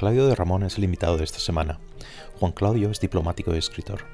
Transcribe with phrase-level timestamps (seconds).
[0.00, 1.78] Claudio de Ramón es el invitado de esta semana.
[2.38, 4.06] Juan Claudio es diplomático y escritor.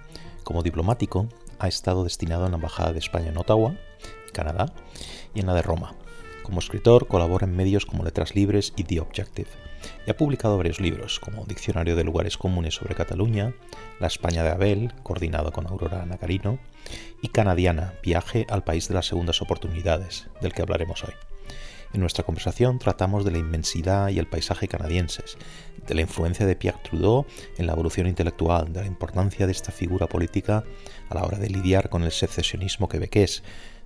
[0.42, 1.28] Como diplomático,
[1.60, 3.76] ha estado destinado en la Embajada de España en Ottawa,
[4.32, 4.72] Canadá,
[5.32, 5.94] y en la de Roma.
[6.42, 9.48] Como escritor, colabora en medios como Letras Libres y The Objective,
[10.04, 13.54] y ha publicado varios libros, como Diccionario de Lugares Comunes sobre Cataluña,
[14.00, 16.58] La España de Abel, coordinado con Aurora Nacarino,
[17.22, 21.14] y Canadiana, Viaje al País de las Segundas Oportunidades, del que hablaremos hoy.
[21.92, 25.38] En nuestra conversación tratamos de la inmensidad y el paisaje canadienses,
[25.86, 27.26] de la influencia de Pierre Trudeau
[27.56, 30.64] en la evolución intelectual, de la importancia de esta figura política
[31.08, 33.42] a la hora de lidiar con el secesionismo quebequés,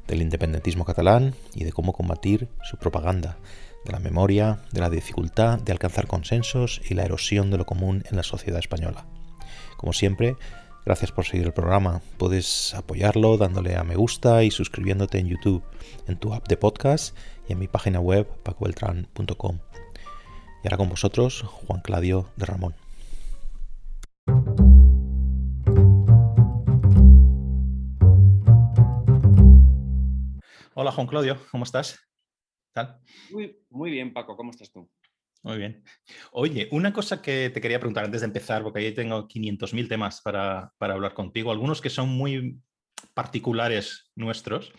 [0.06, 3.38] del independentismo catalán y de cómo combatir su propaganda,
[3.84, 8.04] de la memoria, de la dificultad de alcanzar consensos y la erosión de lo común
[8.10, 9.06] en la sociedad española.
[9.76, 10.36] Como siempre,
[10.84, 12.00] Gracias por seguir el programa.
[12.16, 15.62] Puedes apoyarlo dándole a me gusta y suscribiéndote en YouTube,
[16.08, 17.16] en tu app de podcast
[17.48, 19.58] y en mi página web pacobeltran.com.
[20.62, 22.74] Y ahora con vosotros, Juan Claudio de Ramón.
[30.74, 31.98] Hola Juan Claudio, ¿cómo estás?
[32.72, 33.00] ¿Tal?
[33.30, 34.90] Muy, muy bien, Paco, ¿cómo estás tú?
[35.42, 35.82] Muy bien.
[36.32, 40.20] Oye, una cosa que te quería preguntar antes de empezar, porque ahí tengo 500.000 temas
[40.20, 42.60] para, hablar contigo, algunos que son muy
[43.14, 44.72] particulares nuestros,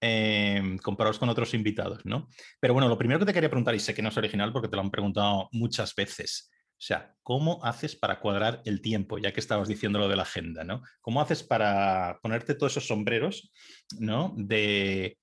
[0.00, 2.28] eh, comparados con otros invitados, ¿no?
[2.60, 4.68] Pero bueno, lo primero que te quería preguntar, y sé que no es original porque
[4.68, 9.16] te lo han preguntado muchas veces, o sea, ¿cómo haces para cuadrar el tiempo?
[9.16, 10.82] Ya que estabas diciendo lo de la agenda, ¿no?
[11.00, 13.50] ¿Cómo haces para ponerte todos esos sombreros,
[13.98, 14.34] ¿no?
[14.36, 15.16] De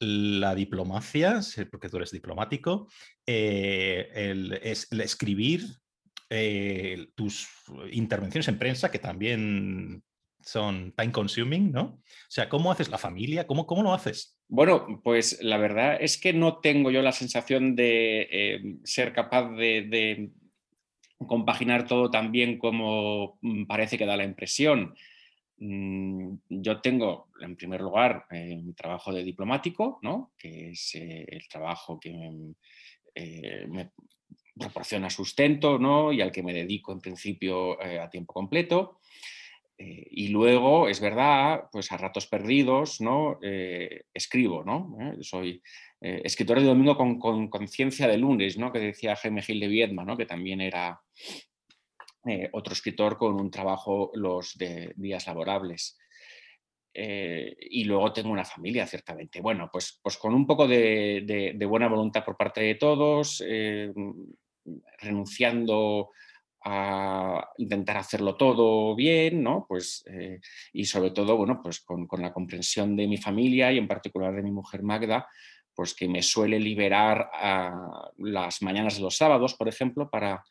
[0.00, 2.88] la diplomacia, porque tú eres diplomático,
[3.24, 4.52] eh, el,
[5.00, 5.64] escribir
[6.28, 7.46] eh, tus
[7.92, 10.02] intervenciones en prensa, que también
[10.42, 11.82] son time consuming, ¿no?
[11.82, 13.46] O sea, ¿cómo haces la familia?
[13.46, 14.38] ¿Cómo, cómo lo haces?
[14.48, 19.50] Bueno, pues la verdad es que no tengo yo la sensación de eh, ser capaz
[19.52, 20.30] de,
[21.26, 24.94] compaginar todo tan bien como mm, parece que da la impresión.
[25.58, 30.32] Mm, yo tengo, en primer lugar, eh, mi trabajo de diplomático, ¿no?
[30.38, 32.54] que es eh, el trabajo que me,
[33.14, 33.90] eh, me,
[34.58, 36.12] proporciona sustento ¿no?
[36.12, 39.00] y al que me dedico en principio a tiempo completo.
[39.82, 43.38] Y luego, es verdad, pues a ratos perdidos, ¿no?
[44.12, 44.98] escribo, ¿no?
[45.22, 45.62] soy
[46.00, 48.72] escritor de domingo con conciencia de lunes, ¿no?
[48.72, 50.18] que decía Jaime Gil de Viedma, ¿no?
[50.18, 51.00] que también era
[52.26, 55.98] eh, otro escritor con un trabajo los de días laborables.
[56.92, 59.40] Eh, y luego tengo una familia, ciertamente.
[59.40, 63.90] Bueno, pues, pues con un poco de, buena voluntad por parte de todos, eh,
[64.98, 66.10] renunciando
[66.64, 69.64] a intentar hacerlo todo bien, ¿no?
[69.68, 70.04] Pues,
[70.72, 74.34] y sobre todo, bueno, pues con, con, la comprensión de mi familia y en particular
[74.34, 75.26] de mi mujer Magda,
[75.74, 80.42] pues que me suele liberar a las mañanas de los sábados, por ejemplo, para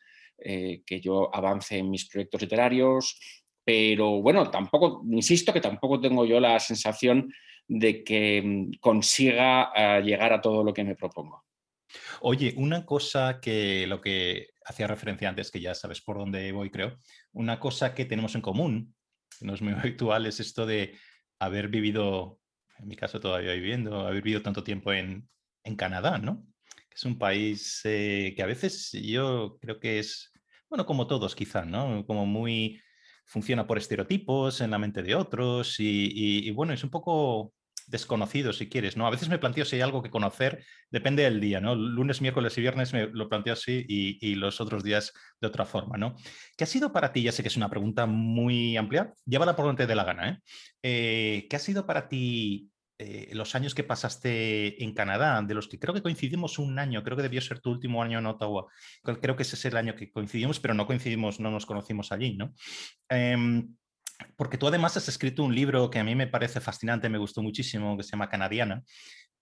[0.42, 3.20] eh, que yo avance en mis proyectos literarios,
[3.62, 7.30] pero bueno, tampoco, insisto que tampoco tengo yo la sensación
[7.68, 11.44] de que mm, consiga eh, llegar a todo lo que me propongo.
[12.20, 16.70] Oye, una cosa que lo que hacía referencia antes, que ya sabes por dónde voy,
[16.70, 16.96] creo,
[17.32, 18.94] una cosa que tenemos en común,
[19.38, 20.98] que no es muy habitual, es esto de
[21.38, 22.38] haber vivido,
[22.78, 25.28] en mi caso todavía viviendo, haber vivido tanto tiempo en,
[25.64, 26.46] en Canadá, ¿no?
[26.92, 30.32] es un país eh, que a veces yo creo que es
[30.70, 32.06] bueno, como todos quizá, ¿no?
[32.06, 32.80] Como muy
[33.26, 37.52] funciona por estereotipos en la mente de otros y, bueno, es un poco
[37.90, 39.06] desconocido si quieres, ¿no?
[39.06, 41.74] A veces me planteo si hay algo que conocer, depende del día, ¿no?
[41.74, 45.98] Lunes, miércoles y viernes me lo planteo así y, los otros días de otra forma,
[45.98, 46.14] ¿no?
[46.56, 47.22] ¿Qué ha sido para ti?
[47.22, 50.30] Ya sé que es una pregunta muy amplia, llévala por donde te dé la gana,
[50.30, 50.38] ¿eh?
[50.82, 51.46] ¿eh?
[51.50, 55.78] ¿Qué ha sido para ti eh, los años que pasaste en Canadá, de los que
[55.78, 58.66] creo que coincidimos un año, creo que debió ser tu último año en Ottawa,
[59.02, 62.36] creo que ese es el año que coincidimos, pero no coincidimos, no nos conocimos allí,
[62.36, 62.54] ¿no?
[63.08, 63.74] Em,
[64.36, 67.42] porque tú además has escrito un libro que a mí me parece fascinante, me gustó
[67.42, 68.82] muchísimo, que se llama Canadiana,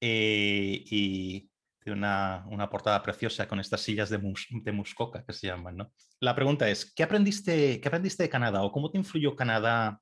[0.00, 1.48] eh, y
[1.84, 5.92] de una, una, portada preciosa con estas sillas de, de Muskoka que se llaman, ¿no?
[6.20, 10.00] La pregunta es, ¿qué aprendiste, ¿qué aprendiste de Canadá o cómo te influyó Canadá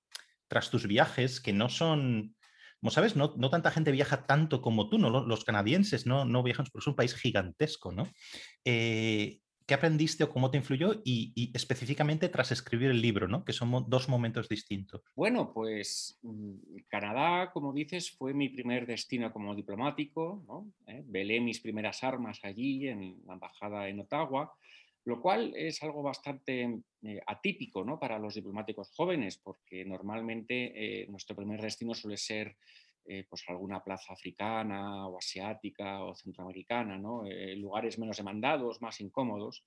[0.49, 2.37] tras tus viajes, que no son
[2.81, 5.09] como sabes, no, tanta gente viaja tanto como tú, ¿no?
[5.09, 8.09] los canadienses no, no viajan, pero es un país gigantesco, ¿no?
[8.65, 11.03] Eh, ¿Qué aprendiste o cómo te influyó?
[11.05, 13.45] Y, específicamente tras escribir el libro, ¿no?
[13.45, 15.03] Que son dos momentos distintos.
[15.17, 16.55] Bueno, pues mm,
[16.89, 20.73] Canadá, como dices, fue mi primer destino como diplomático, ¿no?
[20.87, 21.03] ¿Eh?
[21.07, 24.53] velé mis primeras armas allí en la embajada en Ottawa
[25.07, 27.99] lo cual es algo bastante eh, atípico ¿no?
[27.99, 32.57] para los diplomáticos jóvenes, porque normalmente eh, nuestro primer destino suele ser
[33.09, 37.23] eh, pues alguna plaza africana o asiática o centroamericana, ¿no?
[37.57, 39.65] lugares menos demandados, más incómodos.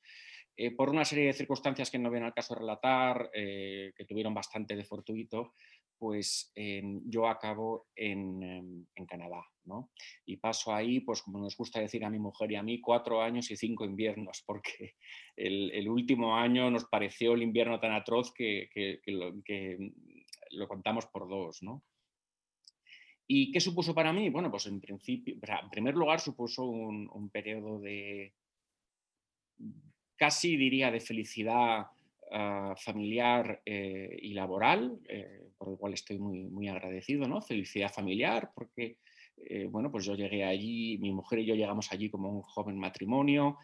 [0.76, 4.76] por una serie de circunstancias que no viene al caso de relatar, que tuvieron bastante
[4.76, 5.54] de fortuito,
[6.00, 9.92] pues em, yo acabo en, em, en, Canadá, ¿no?
[10.26, 13.22] Y paso ahí, pues como nos gusta decir a mi mujer y a mí, cuatro
[13.22, 14.96] años y cinco inviernos, porque
[15.36, 18.70] el, último año nos pareció el invierno tan atroz que,
[19.08, 21.84] lo, contamos por dos, ¿no?
[23.32, 24.30] ¿Y qué supuso para mí?
[24.30, 28.34] Bueno, pues en principio, en primer lugar supuso un, periodo de,
[30.18, 31.88] casi diría, de felicidad
[32.32, 37.42] Ah, familiar eh, y laboral, eh, por el cual estoy muy, muy agradecido, ¿no?
[37.42, 38.98] Felicidad familiar, porque,
[39.38, 42.78] eh, bueno, pues yo llegué allí, mi mujer y yo llegamos allí como un joven
[42.78, 43.58] matrimonio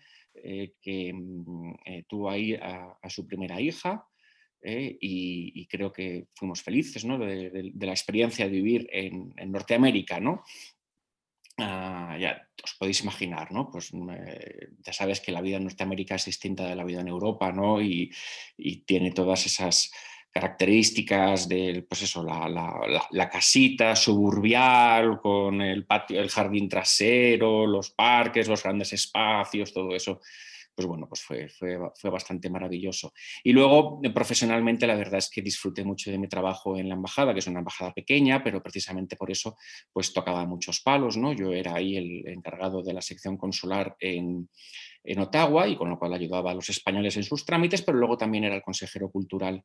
[0.81, 1.75] que mm,
[2.09, 4.06] tuvo ahí a, su primera hija.
[4.62, 7.19] Y, creo que fuimos felices ¿no?
[7.19, 10.44] de, la experiencia de vivir en, Norteamérica, ¿no?
[11.57, 13.69] Ah, ya os podéis imaginar, ¿no?
[13.72, 17.07] Pues eh, ya sabes que la vida en Norteamérica es distinta de la vida en
[17.07, 17.81] Europa, ¿no?
[17.81, 18.12] Y,
[18.86, 19.92] tiene todas esas
[20.31, 28.50] características de pues eso, la, casita suburbial con el patio, el jardín trasero, los parques,
[28.50, 30.19] los grandes espacios, todo eso
[30.75, 33.13] pues bueno, pues fue, fue, fue, bastante maravilloso.
[33.44, 36.95] Y luego, eh, profesionalmente, la verdad es que disfruté mucho de mi trabajo en la
[36.95, 39.56] embajada, que es una embajada pequeña, pero precisamente por eso,
[39.94, 41.31] pues tocaba muchos palos, ¿no?
[41.31, 44.50] Yo era ahí el encargado de la sección consular en,
[45.04, 48.18] en Ottawa y con lo cual ayudaba a los españoles en sus trámites, pero luego
[48.18, 49.63] también era el consejero cultural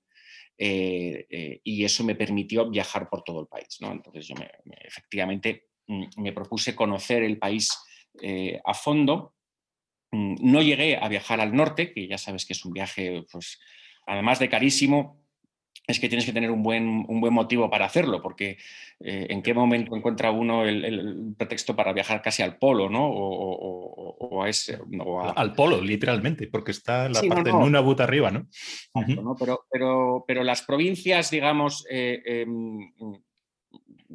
[0.57, 3.79] eh, eh, y eso me permitió viajar por todo el país.
[3.81, 3.91] ¿no?
[3.91, 4.37] Entonces yo
[4.81, 7.77] efectivamente mm, me propuse conocer el país
[8.65, 9.35] a fondo
[10.13, 13.61] no llegué a viajar al norte, que ya sabes que es un viaje, pues,
[14.07, 15.21] además de carísimo,
[15.87, 18.59] es que tienes que tener un buen, un buen motivo para hacerlo, porque
[19.01, 23.09] eh, en qué momento encuentra uno el, pretexto para viajar casi al polo, ¿no?
[23.09, 24.79] O, a ese,
[25.35, 28.47] Al polo, literalmente, porque está la parte en una buta arriba, ¿no?
[29.39, 32.91] pero, pero, pero, las provincias, digamos, eh, em,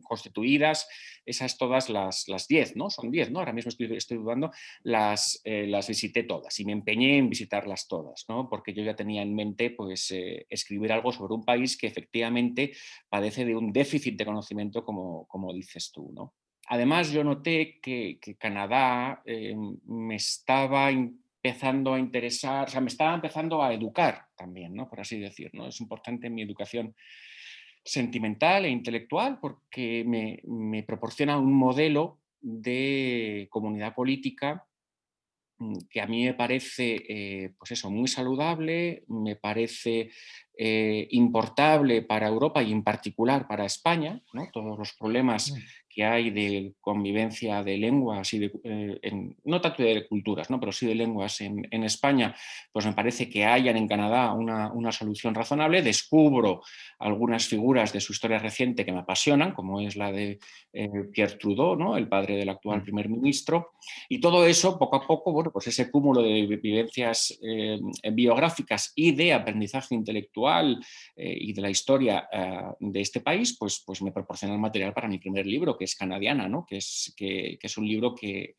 [0.03, 0.87] constituidas,
[1.25, 2.89] esas todas las 10, ¿no?
[2.89, 3.39] Son 10, ¿no?
[3.39, 4.51] Ahora mismo estoy, estoy dudando,
[4.83, 8.49] las, eh, las visité todas y me empeñé en visitarlas todas, ¿no?
[8.49, 12.73] Porque yo ya tenía en mente, pues, eh, escribir algo sobre un país que efectivamente
[13.09, 16.33] padece de un déficit de conocimiento, como, como dices tú, ¿no?
[16.67, 19.55] Además, yo noté que, Canadá eh,
[19.85, 24.89] me estaba empezando a interesar, o sea, me estaba empezando a educar también, ¿no?
[24.89, 25.67] Por así decir, ¿no?
[25.67, 26.95] Es importante mi educación
[27.85, 34.65] sentimental e intelectual porque me, proporciona un modelo de comunidad política
[35.59, 40.09] mm, que a mí me parece eh, pues eso, muy saludable, me parece
[40.57, 44.49] eh, importable para Europa y en particular para España, ¿no?
[44.51, 45.53] todos los problemas
[45.95, 50.59] que hay de convivencia de lenguas y de, eh, no tanto de culturas, ¿no?
[50.59, 52.35] pero sí de lenguas en, España,
[52.73, 55.81] pues me parece que hayan en Canadá una, solución razonable.
[55.81, 56.61] Descubro
[56.99, 60.39] algunas figuras de su historia reciente que me apasionan, como es la de
[60.73, 61.95] eh, Pierre Trudeau, ¿no?
[61.95, 62.83] el padre del actual mm.
[62.83, 63.71] primer ministro,
[64.09, 67.79] y todo eso, poco a poco, bueno, pues ese cúmulo de vivencias eh,
[68.11, 70.83] biográficas y de aprendizaje intelectual
[71.15, 72.27] y de la historia
[72.79, 75.95] de este país, pues, pues me proporciona el material para mi primer libro, que es
[75.95, 76.65] canadiana, ¿no?
[76.67, 78.55] que, es, que, es un libro que,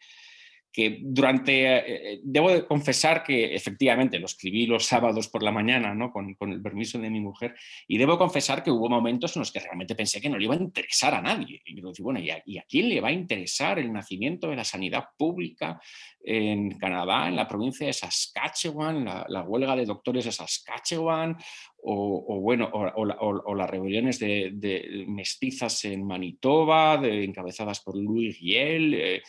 [0.72, 5.50] que durante, eh, eh, debo de confesar que efectivamente lo escribí los sábados por la
[5.50, 6.10] mañana, ¿no?
[6.12, 7.54] con, con, el permiso de mi mujer,
[7.88, 10.54] y debo confesar que hubo momentos en los que realmente pensé que no le iba
[10.54, 11.62] a interesar a nadie.
[11.64, 14.56] Y yo bueno, ¿y a, ¿y a, quién le va a interesar el nacimiento de
[14.56, 15.80] la sanidad pública
[16.26, 21.36] en Canadá, en la provincia de Saskatchewan, la, huelga de doctores de Saskatchewan,
[21.88, 28.94] o, bueno, o, las rebeliones de, mestizas en Manitoba, de, encabezadas por Louis Riel.
[28.94, 29.22] Eh,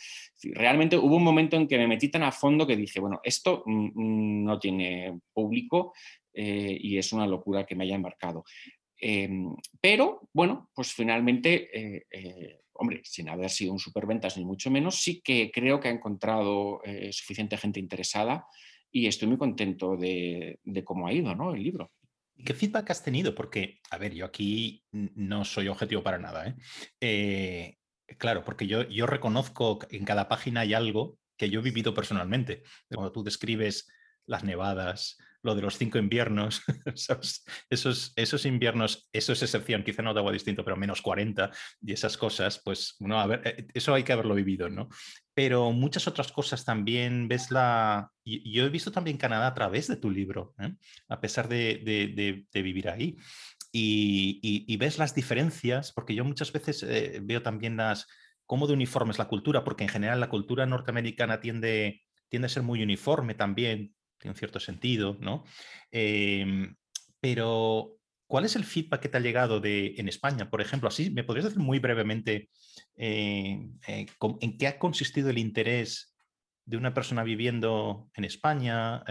[0.54, 3.62] realmente hubo un momento en que me metí tan a fondo que dije, bueno, esto
[3.66, 5.92] no tiene público
[6.32, 8.44] eh, y es una locura que me haya embarcado.
[9.00, 15.02] Em, pero bueno, pues finalmente eh, hombre, sin haber sido un superventas ni mucho menos,
[15.02, 18.46] sí que creo que ha encontrado eh, suficiente gente interesada
[18.90, 21.54] y estoy muy contento de, cómo ha ido ¿no?
[21.54, 21.90] el libro.
[22.44, 23.34] ¿Qué feedback has tenido?
[23.34, 26.46] Porque, a ver, yo aquí no soy objetivo para nada.
[26.46, 26.54] ¿eh?
[27.00, 27.78] Eh,
[28.18, 31.94] claro, porque yo, yo reconozco que en cada página hay algo que yo he vivido
[31.94, 32.62] personalmente.
[32.88, 33.88] Cuando tú describes
[34.26, 36.62] las nevadas, lo de los cinco inviernos,
[37.70, 41.92] esos, esos inviernos, eso es excepción, quizá no te hago distinto, pero menos 40 y
[41.92, 44.88] esas cosas, pues, bueno, a ver, eh, eso hay que haberlo vivido, ¿no?
[45.34, 48.10] Pero muchas otras cosas también, ves la...
[48.24, 50.74] Yo he visto también Canadá a través de tu libro, ¿eh?
[51.08, 51.80] a pesar de,
[52.52, 53.16] de, vivir ahí.
[53.72, 58.06] y, ves las diferencias, porque yo muchas veces eh, veo también las,
[58.48, 62.48] cómo de uniforme es la cultura, porque en general la cultura norteamericana tiende, tiende a
[62.48, 65.44] ser muy uniforme también, en cierto sentido, ¿no?
[65.90, 66.74] Em,
[67.20, 67.96] pero,
[68.26, 70.88] ¿cuál es el feedback que te ha llegado de, en España, por ejemplo?
[70.88, 72.50] Así, ¿me podrías decir muy brevemente
[72.96, 74.06] eh, eh,
[74.40, 76.16] en qué ha consistido el interés
[76.64, 79.02] de una persona viviendo en España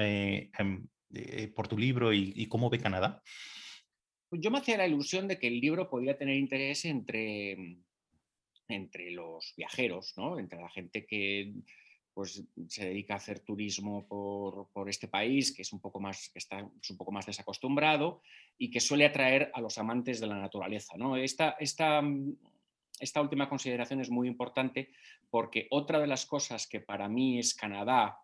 [1.55, 3.23] por tu libro y cómo ve Canadá?
[4.29, 7.77] Pues yo me hacía la ilusión de que el libro podía tener interés entre,
[8.67, 10.37] entre los viajeros, ¿no?
[10.37, 11.53] entre la gente que
[12.17, 16.63] pues, se dedica a hacer turismo por, este país, que es un poco más, está
[16.63, 18.23] un poco más desacostumbrado
[18.57, 20.97] y que suele atraer a los amantes de la naturaleza.
[20.97, 21.15] ¿no?
[21.15, 22.35] Esta, esta, mm,
[22.99, 24.89] esta última consideración es muy importante
[25.29, 28.17] porque otra de las cosas que para mí es Canadá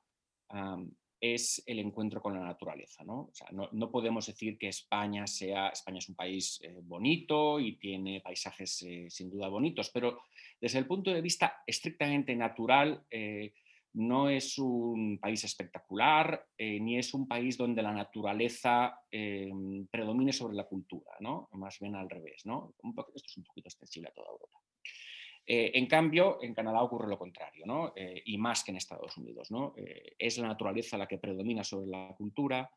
[1.21, 3.03] es el encuentro con la naturaleza.
[3.03, 3.31] ¿no?
[3.73, 8.81] no, podemos decir que España sea, España es un país eh, bonito y tiene paisajes
[8.81, 10.23] eh, sin duda bonitos, pero
[10.59, 13.53] desde el punto de vista estrictamente natural, eh,
[13.93, 18.99] no es un país espectacular, ni es un país donde la naturaleza
[19.91, 21.49] predomine sobre la cultura, ¿no?
[21.53, 22.45] más bien al revés.
[22.45, 22.73] ¿no?
[23.15, 24.59] esto es un poquito extensible a toda Europa.
[25.45, 27.91] Eh, en cambio, en Canadá ocurre lo contrario, ¿no?
[27.95, 29.51] Eh, y más que en Estados Unidos.
[29.51, 29.73] ¿no?
[29.75, 32.69] Eh, es la naturaleza la que predomina sobre la cultura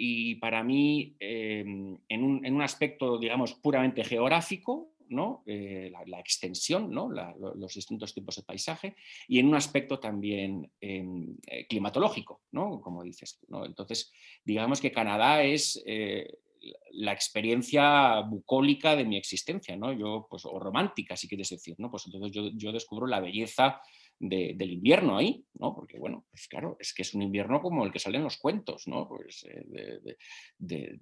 [0.00, 5.42] y para mí, em, en un, aspecto, digamos, puramente geográfico, ¿no?
[5.46, 7.08] La, extensión, ¿no?
[7.10, 8.96] los distintos tipos de paisaje,
[9.26, 11.36] y en un aspecto también em,
[11.68, 12.80] climatológico, ¿no?
[12.80, 13.40] como dices.
[13.48, 13.64] ¿no?
[13.64, 14.12] Entonces,
[14.44, 15.82] digamos que Canadá es
[16.92, 19.92] la experiencia bucólica de mi existencia, ¿no?
[19.92, 21.76] Yo, pues, o romántica, si quieres decir.
[21.90, 23.80] Pues entonces yo, descubro la belleza
[24.18, 25.74] del invierno ahí, ¿no?
[25.74, 28.38] Porque, bueno, pues claro, es que es un invierno como el que sale en los
[28.38, 28.84] cuentos.
[29.08, 30.16] Pues eh,
[30.58, 30.98] de,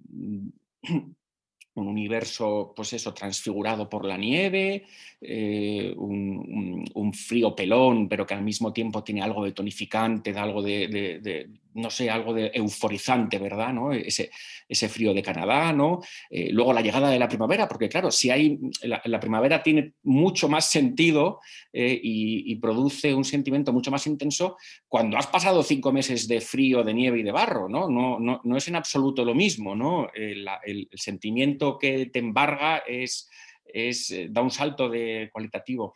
[1.77, 4.85] un universo, pues eso, transfigurado por la nieve,
[5.21, 10.61] eh, un, frío pelón, pero que al mismo tiempo tiene algo de tonificante, de algo
[10.61, 13.71] de, no sé, algo de euforizante, ¿verdad?
[13.71, 13.93] ¿no?
[13.93, 14.31] Ese,
[14.67, 16.01] ese frío de Canadá, ¿no?
[16.29, 20.49] Eh, luego la llegada de la primavera, porque claro, si hay, la, primavera tiene mucho
[20.49, 21.39] más sentido
[21.71, 24.57] eh, y, produce un sentimiento mucho más intenso
[24.87, 27.87] cuando has pasado cinco meses de frío, de nieve y de barro, ¿no?
[27.87, 30.09] No, no, es en absoluto lo mismo, ¿no?
[30.13, 30.47] El,
[30.93, 33.29] sentimiento que te embarga es,
[33.63, 35.93] es, eh, da un salto de cualitativo.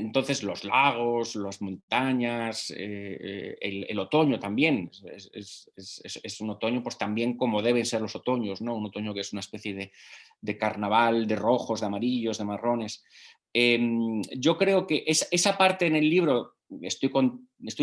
[0.00, 4.90] Entonces los lagos, las montañas, eh, eh, el, otoño también,
[5.32, 8.76] es, un otoño pues también como deben ser los otoños, ¿no?
[8.76, 9.92] un otoño que es una especie
[10.42, 13.04] de, carnaval de rojos, de amarillos, de marrones.
[13.52, 17.10] Em, yo creo que esa parte en el libro estoy,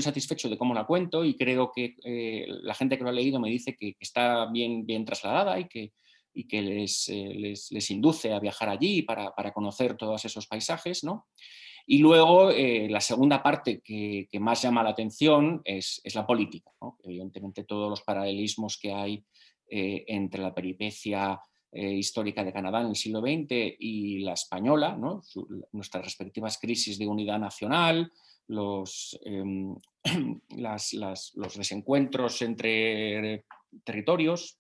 [0.01, 3.39] satisfecho de cómo la cuento y creo que eh, la gente que lo ha leído
[3.39, 5.91] me dice que, está bien, bien trasladada y que,
[6.61, 11.03] les, induce a viajar allí para, para conocer todos esos paisajes.
[11.03, 11.27] ¿no?
[11.87, 16.71] Y luego eh, la segunda parte que, más llama la atención es, la política.
[17.03, 19.23] Evidentemente todos los paralelismos que hay
[19.69, 21.39] eh, entre la peripecia
[21.71, 24.97] eh, histórica de Canadá en el siglo XX y la española,
[25.71, 28.11] nuestras respectivas crisis de unidad nacional,
[28.47, 29.75] los, em,
[30.57, 33.45] los desencuentros entre
[33.83, 34.59] territorios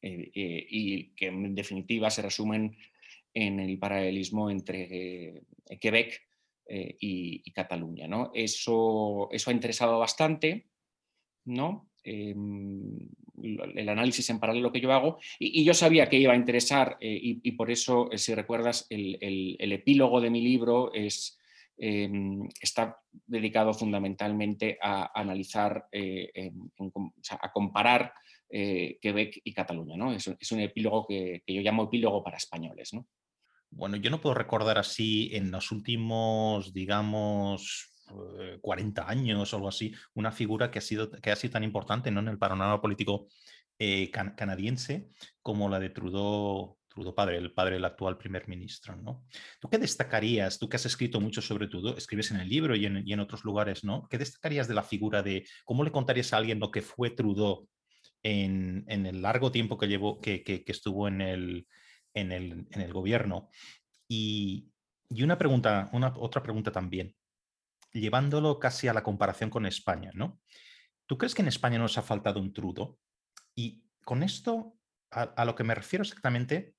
[0.00, 2.76] y que en definitiva se resumen
[3.38, 5.36] en el paralelismo entre
[5.68, 6.26] eh, Quebec
[6.66, 8.08] eh, y, Cataluña.
[8.08, 8.32] ¿no?
[8.34, 10.66] Eso, eso ha interesado bastante,
[11.44, 11.90] ¿no?
[12.02, 12.98] Em,
[13.42, 17.18] el análisis en paralelo que yo hago, y, yo sabía que iba a interesar, eh,
[17.22, 21.38] y, por eso, si recuerdas, el, epílogo de mi libro es,
[21.76, 25.88] em, está dedicado fundamentalmente a, analizar,
[27.40, 28.12] a comparar
[28.48, 29.96] Quebec y Cataluña.
[29.96, 30.12] ¿no?
[30.12, 32.94] Es, un epílogo que, que, yo llamo epílogo para españoles.
[32.94, 33.06] ¿no?
[33.70, 37.92] Bueno, yo no puedo recordar así en los últimos, digamos,
[38.60, 41.64] 40 eh, años o algo así, una figura que ha sido, que ha sido tan
[41.64, 42.20] importante ¿no?
[42.20, 43.28] en el panorama político
[43.78, 45.08] eh, canadiense
[45.42, 48.96] como la de Trudeau, Trudeau padre, el padre del actual primer ministro.
[49.60, 50.58] ¿Tú qué destacarías?
[50.58, 53.84] Tú que has escrito mucho sobre Trudeau, escribes en el libro y en, otros lugares,
[53.84, 54.08] ¿no?
[54.08, 57.68] ¿Qué destacarías de la figura de cómo le contarías a alguien lo que fue Trudeau
[58.22, 61.66] en, el largo tiempo que, llevó, que estuvo en el,
[62.20, 63.50] en el, gobierno.
[64.08, 64.72] Y,
[65.22, 67.14] una pregunta, una, otra pregunta también,
[67.92, 70.40] llevándolo casi a la comparación con España, ¿no?
[71.06, 72.98] ¿Tú crees que en España nos ha faltado un trudo?
[73.54, 74.74] Y con esto,
[75.10, 76.74] a, lo que me refiero exactamente,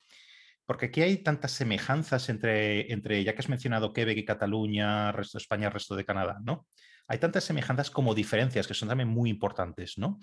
[0.65, 5.39] porque aquí hay tantas semejanzas entre, entre, ya que has mencionado Quebec y Cataluña, resto
[5.39, 6.67] de España, resto de Canadá, ¿no?
[7.07, 10.19] Hay tantas semejanzas como diferencias que son también muy importantes, ¿no?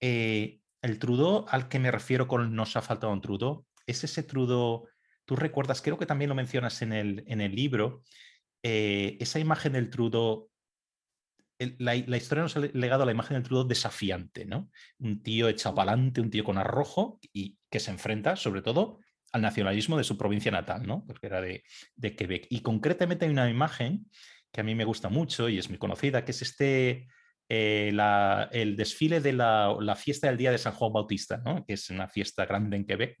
[0.00, 4.22] Eh, el Trudeau al que me refiero con nos ha faltado un Trudeau, es ese
[4.22, 4.88] Trudeau,
[5.24, 8.02] tú recuerdas, creo que también lo mencionas en el, en el libro,
[8.62, 10.50] eh, esa imagen del Trudeau,
[11.78, 14.68] la, historia nos ha legado a la imagen del Trudeau desafiante, ¿no?
[14.98, 18.98] Un tío adelante, un tío con arrojo y que se enfrenta sobre todo
[19.30, 21.04] al nacionalismo de su provincia natal, ¿no?
[21.06, 21.62] Porque era de,
[21.94, 22.48] de Quebec.
[22.50, 24.06] Y concretamente hay una imagen
[24.52, 27.06] que a mí me gusta mucho y es muy conocida, que es este,
[27.48, 27.92] eh,
[28.52, 32.46] el desfile de la, fiesta del Día de San Juan Bautista, que es una fiesta
[32.46, 33.16] grande en Quebec.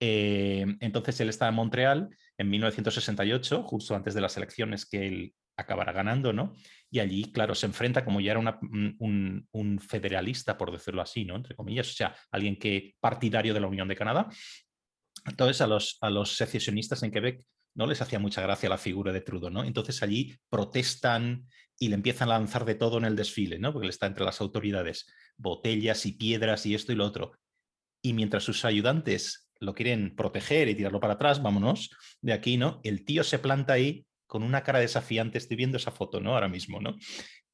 [0.00, 5.34] Eh, entonces él está en Montreal en 1968, justo antes de las elecciones que él
[5.56, 6.54] acabará ganando, ¿no?
[6.90, 11.36] Y allí, claro, se enfrenta como ya era un, federalista, por decirlo así, ¿no?
[11.36, 14.28] Entre comillas, o sea, alguien que partidario de la Unión de Canadá.
[15.26, 19.12] Entonces a los, a los secesionistas en Quebec no les hacía mucha gracia la figura
[19.12, 19.64] de Trudeau, ¿no?
[19.64, 21.46] Entonces allí protestan
[21.78, 23.72] y le empiezan a lanzar de todo en el desfile, ¿no?
[23.72, 27.32] Porque él está entre las autoridades, botellas y piedras y esto y lo otro.
[28.02, 32.80] Y mientras sus ayudantes lo quieren proteger y tirarlo para atrás, vámonos de aquí, ¿no?
[32.84, 36.34] El tío se planta ahí con una cara desafiante, estoy viendo esa foto, ¿no?
[36.34, 36.96] Ahora mismo, ¿no?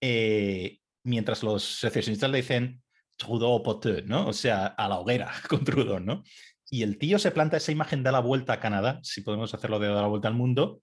[0.00, 2.82] Eh, mientras los secesionistas le dicen
[3.16, 4.28] Trudeau poteux, ¿no?
[4.28, 6.23] O sea, a la hoguera con Trudeau, ¿no?
[6.70, 9.78] Y el tío se planta esa imagen, da la vuelta a Canadá, si podemos hacerlo
[9.78, 10.82] de dar la vuelta al mundo,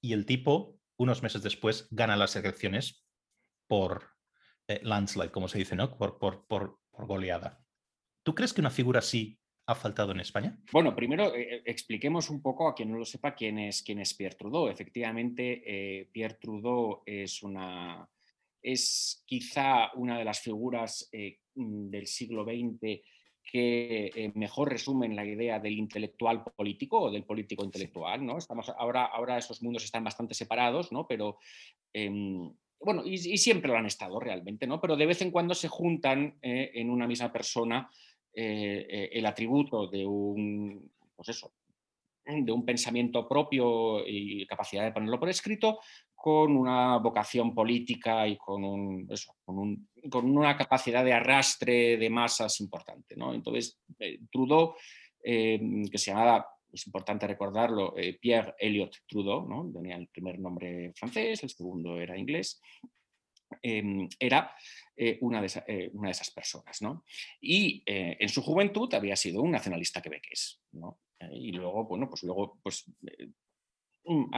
[0.00, 3.04] y el tipo unos meses después gana las elecciones
[3.66, 4.10] por
[4.68, 5.96] eh, landslide, como se dice, ¿no?
[5.96, 7.60] Por, por, por, goleada.
[8.24, 9.38] ¿Tú crees que una figura así
[9.68, 10.58] ha faltado en España?
[10.72, 14.00] Bueno, primero eh, eh, expliquemos un poco a quien no lo sepa quién es, quién
[14.00, 14.68] es Pierre Trudeau.
[14.68, 18.08] Efectivamente, Pierre Trudeau es una
[18.60, 21.08] es quizá una de las figuras
[21.54, 23.00] mm, del siglo XX
[23.50, 28.24] que eh, mejor resumen la idea del intelectual político o del político intelectual.
[28.24, 28.36] ¿no?
[28.36, 31.06] Estamos, ahora, ahora esos mundos están bastante separados, ¿no?
[31.06, 31.38] pero
[31.92, 34.80] em, bueno, y, siempre lo han estado realmente, ¿no?
[34.80, 37.90] pero de vez en cuando se juntan eh, en una misma persona
[38.40, 41.52] eh, el atributo de un, pues eso,
[42.24, 45.80] de un pensamiento propio y capacidad de ponerlo por escrito,
[46.14, 49.08] con una vocación política y con, un,
[50.10, 53.16] con, una capacidad de arrastre de masas importante.
[53.16, 53.32] ¿no?
[53.32, 54.74] Entonces, eh, Trudeau,
[55.22, 59.70] eh, que se llamaba, es importante recordarlo, eh, Pierre Elliott Trudeau, ¿no?
[59.72, 62.60] tenía el primer nombre francés, el segundo era inglés,
[63.62, 64.54] era
[65.20, 66.82] una de, una, de esas personas.
[66.82, 67.04] ¿no?
[67.40, 70.60] Y en su juventud había sido un nacionalista quebequés.
[70.72, 71.00] ¿no?
[71.32, 72.84] y luego, bueno, pues luego pues,
[74.08, 74.30] Mm,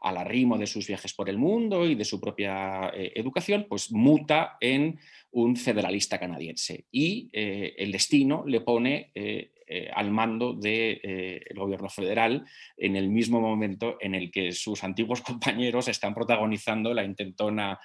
[0.00, 3.92] al arrimo de sus viajes por el mundo y de su propia eh, educación, pues
[3.92, 4.98] muta en
[5.32, 9.52] un federalista canadiense y eh, el destino le pone eh,
[9.94, 12.44] al mando del gobierno federal
[12.76, 17.78] en el mismo momento en el que sus antiguos compañeros están protagonizando la intentona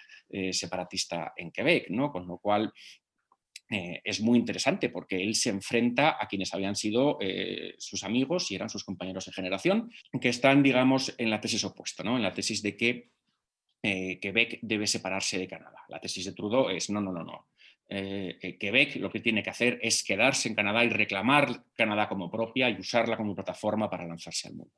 [0.51, 2.11] separatista en Quebec, ¿no?
[2.11, 2.73] con lo cual
[3.69, 8.49] eh, es muy interesante porque él se enfrenta a quienes habían sido eh, sus amigos
[8.49, 12.15] y eran sus compañeros de generación, que están, digamos, en la tesis opuesta, ¿no?
[12.15, 13.09] en la tesis de que
[13.83, 15.79] eh, Quebec debe separarse de Canadá.
[15.89, 17.47] La tesis de Trudeau es no, no, no, no.
[17.87, 22.69] Quebec lo que tiene que hacer es quedarse en Canadá y reclamar Canadá como propia
[22.69, 24.73] y usarla como plataforma para lanzarse al mundo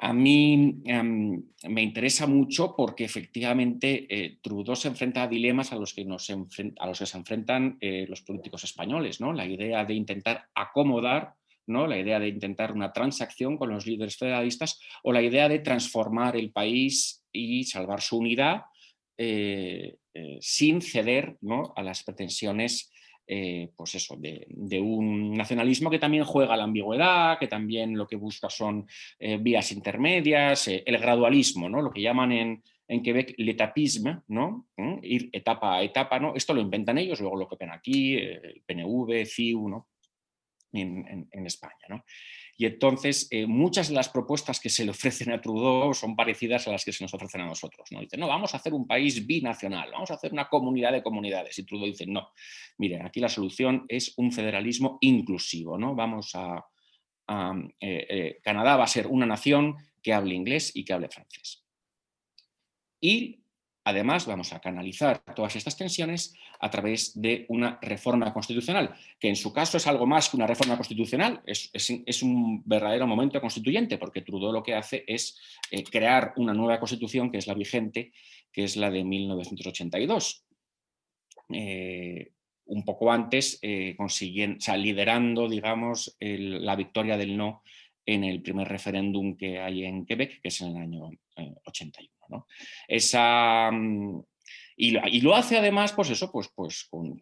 [0.00, 5.76] a mí em, me interesa mucho porque efectivamente eh, Trudeau se enfrenta a dilemas a
[5.76, 9.32] los que, nos a los que se enfrentan eh, los políticos españoles, ¿no?
[9.32, 11.34] la idea de intentar acomodar,
[11.66, 11.88] ¿no?
[11.88, 16.36] la idea de intentar una transacción con los líderes federalistas o la idea de transformar
[16.36, 18.62] el país y salvar su unidad
[19.16, 19.96] eh,
[20.40, 21.36] sin ceder
[21.76, 22.90] a las pretensiones
[23.30, 28.16] eh, pues eso, de, un nacionalismo que también juega la ambigüedad, que también lo que
[28.16, 28.86] busca son
[29.18, 31.82] eh, vías intermedias, eh, el gradualismo, ¿no?
[31.82, 32.62] lo que llaman en,
[33.04, 34.68] Quebec l'etapisme, ¿no?
[34.78, 35.00] ¿Mm?
[35.02, 36.18] ir etapa a etapa.
[36.34, 39.88] Esto lo inventan ellos, luego lo que ven aquí, el PNV, CIU, ¿no?
[40.72, 41.84] en, en España.
[41.90, 42.02] ¿no?
[42.60, 46.66] Y entonces eh, muchas de las propuestas que se le ofrecen a Trudeau son parecidas
[46.66, 47.86] a las que se nos ofrecen a nosotros.
[47.92, 48.00] ¿no?
[48.00, 51.56] Dice, no, vamos a hacer un país binacional, vamos a hacer una comunidad de comunidades.
[51.56, 52.30] Y Trudeau dice, no,
[52.78, 55.78] miren, aquí la solución es un federalismo inclusivo.
[55.78, 55.94] ¿no?
[55.94, 56.66] Vamos a,
[57.80, 61.64] eh, eh, Canadá va a ser una nación que hable inglés y que hable francés.
[63.00, 63.44] Y
[63.88, 69.36] Además, vamos a canalizar todas estas tensiones a través de una reforma constitucional, que en
[69.36, 74.20] su caso es algo más que una reforma constitucional, es, un verdadero momento constituyente, porque
[74.20, 78.12] Trudeau lo que hace es eh, crear una nueva constitución, que es la vigente,
[78.52, 80.44] que es la de 1982.
[81.54, 82.32] Eh,
[82.66, 87.62] un poco antes, eh, consiguiendo, liderando, digamos, la victoria del no
[88.04, 91.10] en el primer referéndum que hay en Quebec, que es en el año
[91.64, 92.17] 81.
[92.86, 94.22] Esa, mm,
[94.80, 97.18] Y lo, hace además, pues eso, pues, pues con,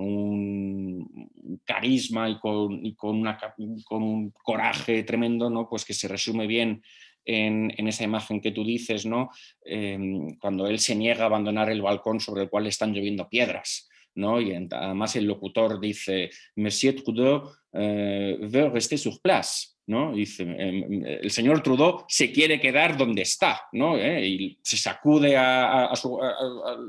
[0.00, 1.30] un
[1.64, 5.68] carisma y, con, con, un coraje tremendo, ¿no?
[5.68, 6.82] Pues que se resume bien
[7.26, 9.28] en, esa imagen que tú dices, ¿no?
[9.62, 13.88] Em, cuando él se niega a abandonar el balcón sobre el cual están lloviendo piedras.
[14.16, 14.40] ¿no?
[14.40, 19.75] Y además el locutor dice, Monsieur Trudeau eh, veut rester sur place.
[19.86, 20.12] ¿No?
[20.12, 23.96] Dice, em, el señor Trudeau se quiere quedar donde está, ¿no?
[23.96, 24.26] ¿Eh?
[24.26, 25.92] Y se sacude a,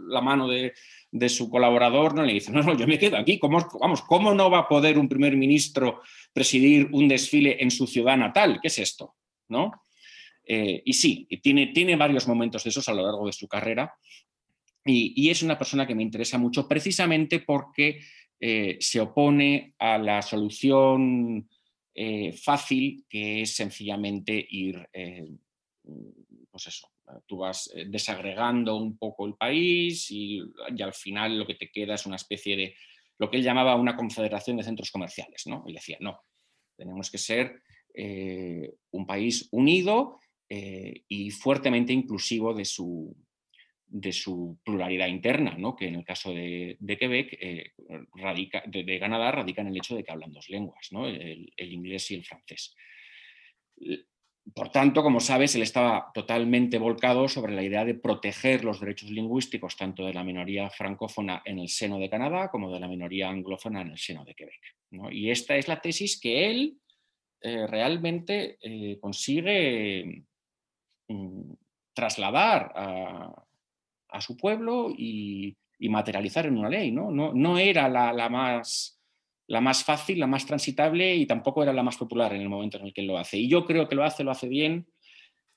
[0.07, 0.73] la mano de,
[1.29, 2.23] su colaborador, ¿no?
[2.23, 4.97] le dice, no, no, yo me quedo aquí, ¿Cómo, vamos, ¿cómo no va a poder
[4.97, 6.01] un primer ministro
[6.33, 8.59] presidir un desfile en su ciudad natal?
[8.61, 9.15] ¿Qué es esto?
[9.49, 9.71] ¿No?
[10.43, 13.93] Eh, y sí, tiene, tiene varios momentos de esos a lo largo de su carrera
[14.87, 17.99] y, es una persona que me interesa mucho precisamente porque
[18.39, 21.49] eh, se opone a la solución
[21.99, 24.87] eh, fácil que es sencillamente ir,
[26.51, 26.91] pues eso,
[27.25, 30.41] tú vas desagregando un poco el país y,
[30.79, 32.75] al final lo que te queda es una especie de
[33.17, 35.47] lo que él llamaba una confederación de centros comerciales.
[35.47, 35.63] ¿no?
[35.67, 36.21] Él decía, no,
[36.75, 37.61] tenemos que ser
[38.91, 43.13] un país unido eh, y fuertemente inclusivo de su,
[43.87, 45.75] de su pluralidad interna, ¿no?
[45.75, 47.71] que en el caso de, Quebec, eh,
[48.65, 51.07] de, Canadá, radica en el hecho de que hablan dos lenguas, ¿no?
[51.07, 52.75] el, inglés y el francés.
[54.53, 59.09] Por tanto, como sabes, él estaba totalmente volcado sobre la idea de proteger los derechos
[59.09, 63.29] lingüísticos tanto de la minoría francófona en el seno de Canadá como de la minoría
[63.29, 64.61] anglófona en el seno de Quebec.
[65.11, 66.77] Y esta es la tesis que él
[67.41, 68.57] eh, realmente
[69.01, 70.25] consigue
[71.09, 71.53] Mm,
[71.93, 73.46] trasladar a,
[74.19, 76.91] su pueblo y, materializar en una ley.
[76.91, 78.99] No, no, era la, más,
[79.47, 82.77] la más fácil, la más transitable y tampoco era la más popular en el momento
[82.77, 83.37] en el que lo hace.
[83.37, 84.87] Y yo creo que lo hace, lo hace bien.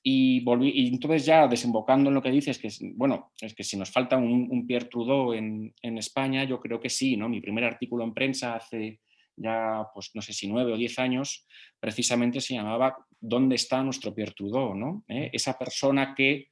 [0.02, 3.76] Y, volví, entonces ya desembocando en lo que dices, que es, bueno, es que si
[3.76, 7.28] nos falta un, Pierre Trudeau en, en, España, yo creo que sí, ¿no?
[7.28, 9.00] Mi primer artículo en prensa hace
[9.40, 11.46] ya, pues no sé si nueve o diez años,
[11.78, 14.74] precisamente se llamaba ¿Dónde está nuestro Pierre Trudeau?
[14.74, 15.04] ¿no?
[15.08, 15.30] ¿Eh?
[15.32, 16.49] Esa persona que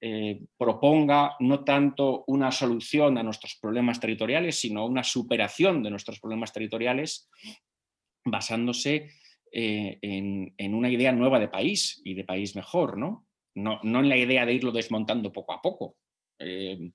[0.00, 6.20] eh, proponga no tanto una solución a nuestros problemas territoriales, sino una superación de nuestros
[6.20, 7.28] problemas territoriales
[8.24, 9.10] basándose
[9.50, 13.26] eh, en, una idea nueva de país y de país mejor, ¿no?
[13.56, 15.96] No, no en la idea de irlo desmontando poco a poco.
[16.38, 16.92] Eh,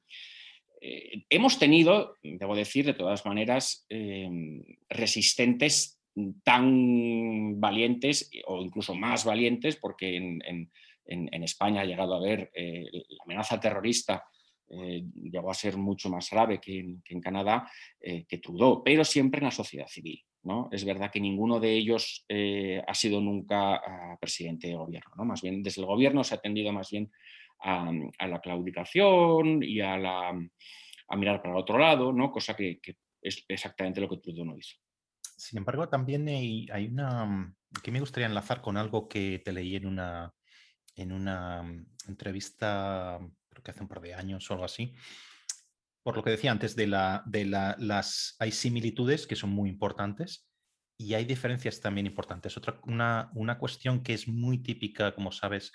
[1.30, 3.86] hemos tenido, debo decir, de todas maneras,
[4.88, 6.00] resistentes
[6.44, 10.72] tan valientes o incluso más valientes, porque en,
[11.06, 14.24] España ha llegado a haber eh, la amenaza terrorista
[14.70, 19.46] eh, llegó a ser mucho más grave que en, Canadá, que Trudeau, pero siempre en
[19.46, 20.24] la sociedad civil.
[20.44, 20.68] ¿no?
[20.72, 22.26] Es verdad que ninguno de ellos
[22.88, 25.14] ha sido nunca ah, presidente de gobierno.
[25.16, 25.26] ¿no?
[25.26, 27.12] Más bien, desde el gobierno se ha atendido más bien
[27.60, 27.92] a,
[28.28, 29.98] la claudicación y a,
[31.16, 32.32] mirar para otro lado, ¿no?
[32.32, 32.80] cosa que,
[33.22, 34.76] es exactamente lo que Trudeau no hizo.
[35.22, 39.88] Sin embargo, también hay, una que me gustaría enlazar con algo que te leí en
[39.88, 40.34] una,
[40.96, 41.64] en una
[42.08, 44.94] entrevista, creo que hace un par de años o algo así,
[46.04, 50.50] por lo que decía antes, de, la, de las, hay similitudes que son muy importantes
[50.98, 52.58] y hay diferencias también importantes.
[52.58, 55.72] Otra, una, una cuestión que es muy típica, como sabes,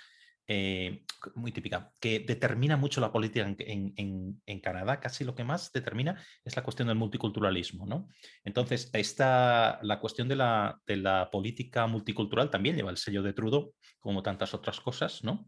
[0.51, 1.03] eh,
[1.35, 6.57] muy típica, que determina mucho la política en, Canadá, casi lo que más determina es
[6.57, 7.85] la cuestión del multiculturalismo.
[7.87, 8.09] ¿no?
[8.45, 13.35] Entonces, esta, la cuestión de la, de la, política multicultural también lleva el sello de
[13.35, 15.23] Trudeau, como tantas otras cosas.
[15.23, 15.47] ¿no?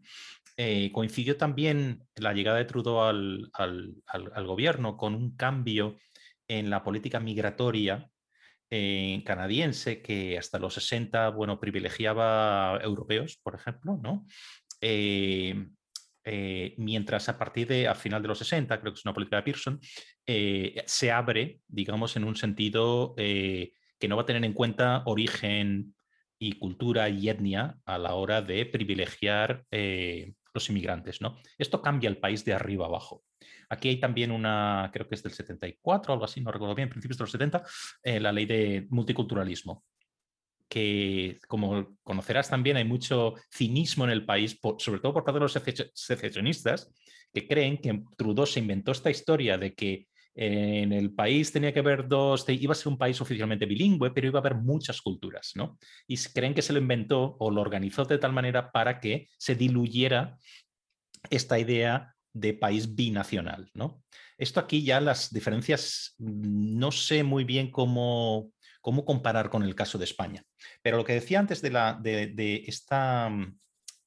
[0.59, 5.97] Eh, coincidió también la llegada de Trudeau al, al, gobierno con un cambio
[6.47, 8.11] en la política migratoria
[8.73, 14.27] eh, canadiense que hasta los 60, bueno, privilegiaba europeos, por ejemplo, ¿no?
[14.81, 15.55] Eh,
[16.25, 19.37] eh, mientras a partir de, a final de los 60, creo que es una política
[19.37, 19.81] de Pearson,
[20.27, 25.95] eh, se abre, digamos, en un sentido que no va a tener en cuenta origen
[26.39, 31.21] y cultura y etnia a la hora de privilegiar los inmigrantes.
[31.21, 31.39] ¿no?
[31.59, 33.25] Esto cambia el país de arriba abajo.
[33.69, 37.19] Aquí hay también una, creo que es del 74, algo así, no recuerdo bien, principios
[37.19, 37.63] de los 70,
[38.21, 39.85] la ley de multiculturalismo
[40.71, 45.45] que, como conocerás también, hay mucho cinismo en el país, sobre todo por parte de
[45.45, 45.59] los
[45.95, 46.93] secesionistas,
[47.35, 51.81] que creen que Trudeau se inventó esta historia de que en el país tenía que
[51.81, 55.53] haber dos, iba a ser un país oficialmente bilingüe, pero iba a haber muchas culturas,
[55.57, 55.77] ¿no?
[56.07, 59.57] Y creen que se lo inventó o lo organizó de tal manera para que se
[59.57, 60.39] diluyera
[61.31, 64.05] esta idea de país binacional, ¿no?
[64.39, 69.75] Esto aquí ya las diferencias, mm, no sé muy bien cómo, cómo comparar con el
[69.75, 70.45] caso de España.
[70.83, 73.43] Pero lo que decía antes de, mm,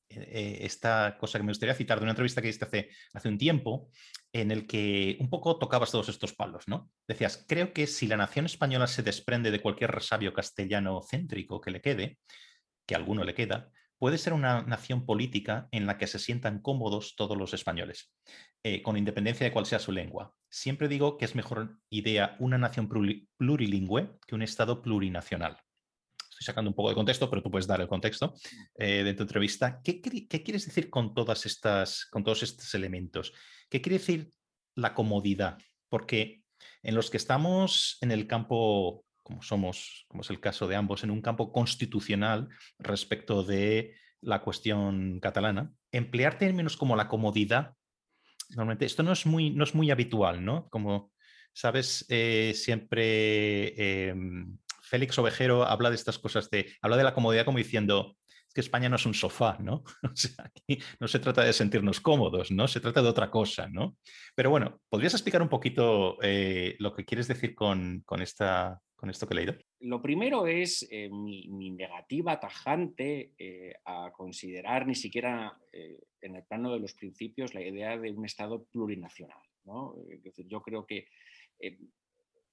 [0.09, 3.89] eh, esta cosa que me gustaría citar de una entrevista que hace, hace un tiempo,
[4.31, 6.89] en el que un poco tocabas todos estos palos, ¿no?
[7.07, 11.71] Decías, creo que si la nación española se desprende de cualquier resabio castellano céntrico que
[11.71, 12.17] le quede,
[12.87, 16.59] que a alguno le queda, puede ser una nación política en la que se sientan
[16.61, 18.11] cómodos todos los españoles,
[18.63, 20.33] eh, con independencia de cuál sea su lengua.
[20.53, 25.57] Siempre digo que es mejor idea una nación plurilingüe que un Estado plurinacional.
[26.29, 28.35] Estoy sacando un poco de contexto, pero tú puedes dar el contexto
[28.75, 29.81] eh, de tu entrevista.
[29.83, 33.33] ¿Qué, ¿Qué, quieres decir con, todas estas, con todos estos elementos?
[33.67, 34.29] ¿Qué quiere decir
[34.75, 35.57] la comodidad?
[35.89, 36.43] Porque
[36.83, 41.03] en los que estamos en el campo como somos, como es el caso de ambos,
[41.03, 47.73] en un campo constitucional respecto de la cuestión catalana, emplear términos como la comodidad,
[48.55, 50.67] normalmente esto no es muy, no es muy habitual, ¿no?
[50.69, 51.11] Como
[51.53, 57.45] sabes, eh, siempre em, Félix Ovejero habla de estas cosas, de, habla de la comodidad
[57.45, 58.17] como diciendo,
[58.53, 59.83] que España no es un sofá, ¿no?
[60.03, 62.67] O sea, aquí no se trata de sentirnos cómodos, ¿no?
[62.67, 63.97] Se trata de otra cosa, ¿no?
[64.35, 69.09] Pero bueno, ¿podrías explicar un poquito eh, lo que quieres decir con, con esta con
[69.09, 69.55] esto que he leído?
[69.81, 76.43] Lo primero es eh, mi, negativa tajante eh, a considerar ni siquiera eh, en el
[76.43, 79.43] plano de los principios la idea de un Estado plurinacional.
[79.65, 81.09] yo creo que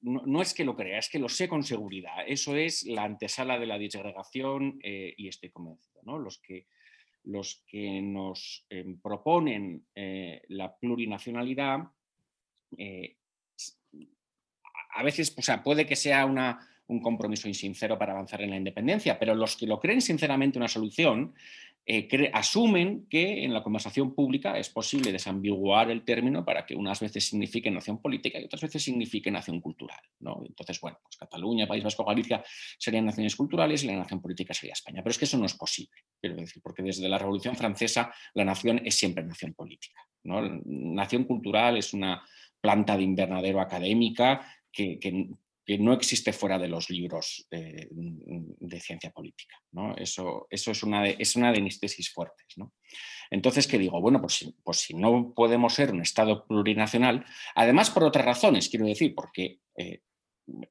[0.01, 2.25] no, es que lo crea, es que lo sé con seguridad.
[2.27, 6.01] Eso es la antesala de la disgregación y estoy convencido.
[6.03, 6.19] ¿no?
[6.19, 6.67] Los, que,
[7.23, 8.67] los que nos
[9.01, 9.87] proponen
[10.49, 11.93] la plurinacionalidad
[14.93, 19.19] a veces, o sea, puede que sea un compromiso insincero para avanzar en la independencia,
[19.19, 21.35] pero los que lo creen sinceramente una solución
[21.87, 27.01] eh, asumen que en la conversación pública es posible desambiguar el término para que unas
[27.01, 29.99] veces signifique nación política y otras veces signifique nación cultural.
[30.21, 32.45] Entonces, bueno, pues Cataluña, País Vasco, Galicia
[32.79, 35.03] serían naciones culturales y la nación política sería España.
[35.03, 38.45] Pero es que eso no es posible, quiero decir, porque desde la Revolución Francesa la
[38.45, 40.07] nación es siempre nación política.
[40.23, 42.23] Nación cultural es una
[42.61, 44.99] planta de invernadero académica que,
[45.79, 49.57] no existe fuera de los libros de, ciencia política.
[49.73, 49.95] ¿no?
[49.97, 52.57] Eso, es, una de, es fuertes.
[53.31, 54.01] Entonces, ¿qué digo?
[54.01, 58.69] Bueno, pues si, pues si no podemos ser un Estado plurinacional, además por otras razones,
[58.69, 60.03] quiero decir, porque eh,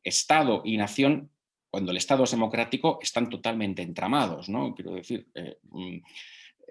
[0.03, 1.31] Estado y nación,
[1.69, 4.49] cuando el Estado es democrático, están totalmente entramados.
[4.49, 4.75] ¿no?
[4.75, 5.97] Quiero decir, eh, mm,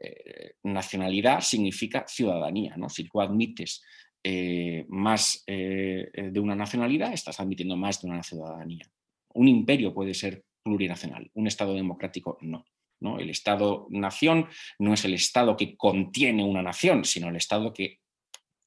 [0.00, 2.76] eh, nacionalidad significa ciudadanía.
[2.76, 2.88] ¿no?
[2.88, 3.82] Si tú admites
[4.30, 8.84] eh, más eh, eh, de una nacionalidad, estás admitiendo más de una ciudadanía.
[9.32, 12.66] Un imperio puede ser plurinacional, un Estado democrático no.
[13.00, 13.18] ¿no?
[13.18, 14.46] El Estado-nación
[14.80, 18.00] no es el Estado que contiene una nación, sino el Estado que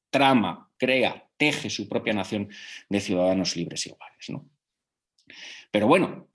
[0.09, 2.49] trama, crea, teje su propia nación
[2.89, 4.29] de ciudadanos libres y iguales.
[4.29, 4.49] ¿no?
[5.69, 6.29] Pero bueno,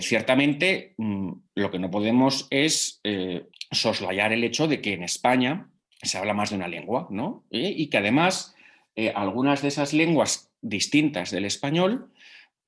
[0.00, 3.02] ciertamente mm, lo que no podemos es
[3.72, 5.68] soslayar el hecho de que en España
[6.00, 7.44] se habla más de una lengua, ¿no?
[7.50, 8.54] y que además
[9.00, 12.12] eh, algunas de esas lenguas distintas del español,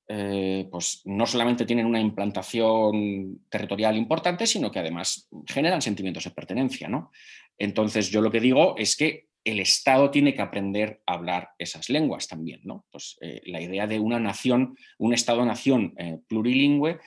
[0.07, 6.31] eh, pues no solamente tienen una implantación territorial importante, sino que además generan sentimientos de
[6.31, 7.11] pertenencia, ¿no?
[7.55, 11.87] Entonces yo lo que digo es que el Estado tiene que aprender a hablar esas
[11.91, 12.87] lenguas también, ¿no?
[12.89, 15.93] Pues eh, la idea de una nación, un Estado-nación
[16.27, 16.99] plurilingüe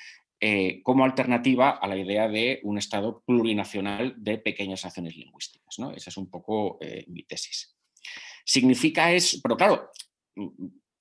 [0.84, 5.80] como alternativa a la idea de un Estado plurinacional de pequeñas naciones lingüísticas.
[5.80, 5.90] ¿no?
[5.90, 7.75] Esa es un poco mi tesis.
[8.46, 9.90] Significa es, pero claro,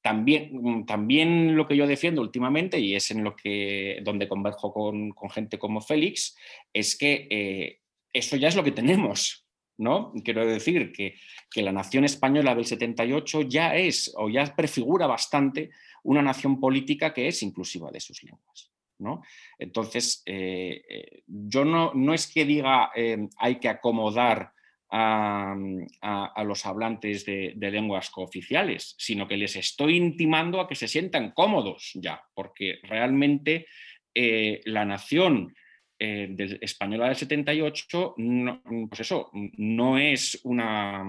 [0.02, 5.14] también, también lo que yo defiendo últimamente, y es en lo que donde converjo con,
[5.30, 6.36] gente como Félix,
[6.74, 7.82] es que eh,
[8.12, 9.48] eso ya es lo que tenemos.
[9.78, 10.12] ¿no?
[10.24, 11.16] Quiero decir que,
[11.62, 15.70] la nación española del 78 ya es o ya prefigura bastante
[16.04, 18.72] una nación política que es inclusiva de sus lenguas.
[18.98, 19.22] ¿no?
[19.60, 22.92] Entonces, eh, eh, yo no, no, es que diga
[23.38, 24.55] hay que acomodar
[24.98, 31.32] a, los hablantes de, lenguas cooficiales, sino que les estoy intimando a que se sientan
[31.32, 33.68] cómodos ya, porque realmente
[34.14, 35.54] eh, la nación
[36.00, 41.04] eh, española del 78, no, pues eso, no es, una,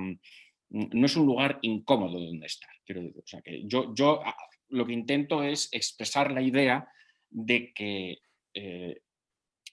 [0.70, 2.70] no es un lugar incómodo donde estar.
[2.84, 3.02] Quiero.
[3.02, 4.36] O sea, que yo, yo ah,
[4.68, 6.88] lo que intento es expresar la idea
[7.30, 8.18] de que
[8.54, 9.00] eh,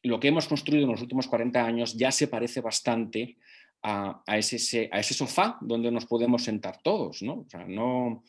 [0.03, 3.37] lo que hemos construido en los últimos 40 años ya se parece bastante
[3.83, 7.45] a, ese, sofá donde nos podemos sentar todos, ¿no?
[7.67, 8.23] no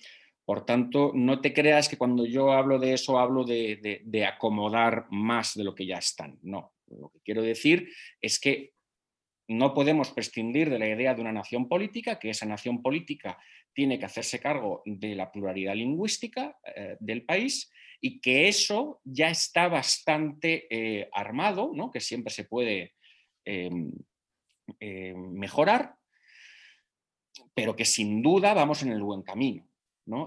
[0.44, 5.54] por tanto, no te creas que cuando yo hablo de eso hablo de, acomodar más
[5.54, 6.38] de lo que ya están.
[6.42, 7.88] No, lo que quiero decir
[8.20, 8.74] es que
[9.48, 13.38] no podemos prescindir de la idea de una nación política, que esa nación política
[13.72, 19.30] tiene que hacerse cargo de la pluralidad lingüística eh, del país y que eso ya
[19.30, 21.90] está bastante eh, armado, ¿no?
[21.90, 22.94] que siempre se puede
[23.44, 23.90] em,
[24.80, 25.96] eh, mejorar,
[27.54, 29.68] pero que sin duda vamos en el buen camino.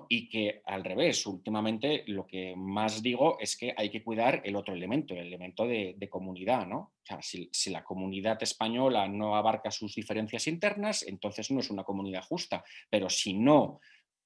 [0.09, 4.55] Y que al revés, últimamente lo que más digo es que hay que cuidar el
[4.55, 6.93] otro elemento, el elemento de, comunidad, ¿no?
[7.21, 12.63] si, la comunidad española no abarca sus diferencias internas, entonces no es una comunidad justa,
[12.89, 13.79] pero si no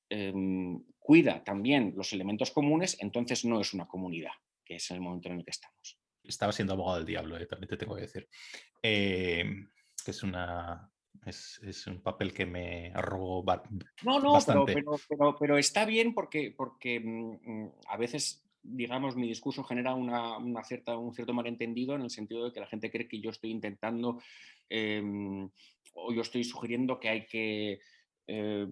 [0.10, 4.32] em, cuida también los elementos comunes, entonces no es una comunidad,
[4.63, 5.97] que es el momento en el que estamos.
[6.24, 8.30] Estaba siendo abogado del diablo, eh, también te tengo que decir.
[8.82, 9.43] Eh,
[10.04, 10.92] que es una,
[11.26, 13.44] es, un papel que me arrogó
[14.04, 14.74] no, no, bastante.
[14.74, 20.64] Pero, pero, está bien porque, porque mm, mm, a veces, digamos, mi discurso genera una,
[20.64, 23.52] cierta, un cierto malentendido en el sentido de que la gente cree que yo estoy
[23.52, 24.22] intentando
[24.70, 25.50] em,
[25.94, 27.80] o yo estoy sugiriendo que hay que
[28.28, 28.68] eh,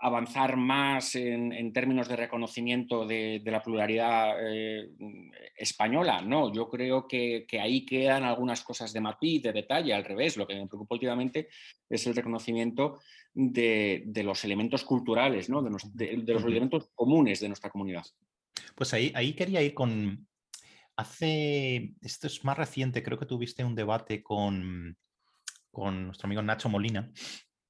[0.00, 4.90] avanzar más en, términos de reconocimiento de, la pluralidad eh,
[5.56, 6.22] española.
[6.22, 10.36] No, yo creo que, ahí quedan algunas cosas de matiz, de detalle, al revés.
[10.36, 11.48] Lo que me preocupa últimamente
[11.88, 13.00] es el reconocimiento
[13.34, 15.62] de, los elementos culturales, ¿no?
[15.62, 18.04] de, los elementos comunes de nuestra comunidad.
[18.74, 20.26] Pues ahí, ahí quería ir con...
[20.96, 24.98] Hace, esto es más reciente, creo que tuviste un debate con,
[25.70, 27.12] con nuestro amigo Nacho Molina,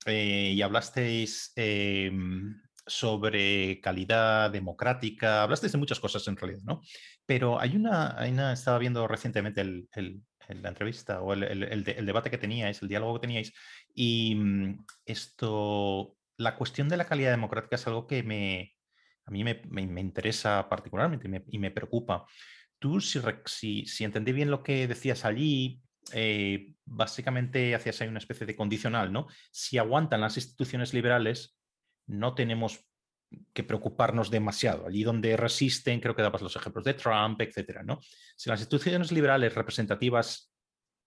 [0.06, 6.80] eh, y hablasteis em, sobre calidad democrática, hablasteis de muchas cosas en realidad, ¿no?
[7.26, 9.88] Pero hay una, hay una estaba viendo recientemente el,
[10.48, 13.52] la entrevista o el, debate que teníais, el diálogo que teníais,
[13.94, 18.74] y mm, esto, la cuestión de la calidad democrática es algo que me,
[19.26, 22.24] a mí me, me, interesa particularmente y me, preocupa.
[22.78, 25.82] Tú, si, si, si entendí bien lo que decías allí,
[26.14, 29.26] eh, básicamente hacías ahí una especie de condicional, ¿no?
[29.50, 31.58] Si aguantan las instituciones liberales,
[32.06, 32.84] no tenemos
[33.52, 34.86] que preocuparnos demasiado.
[34.86, 38.00] Allí donde resisten, creo que dabas los ejemplos de Trump, etcétera, ¿no?
[38.36, 40.52] Si las instituciones liberales representativas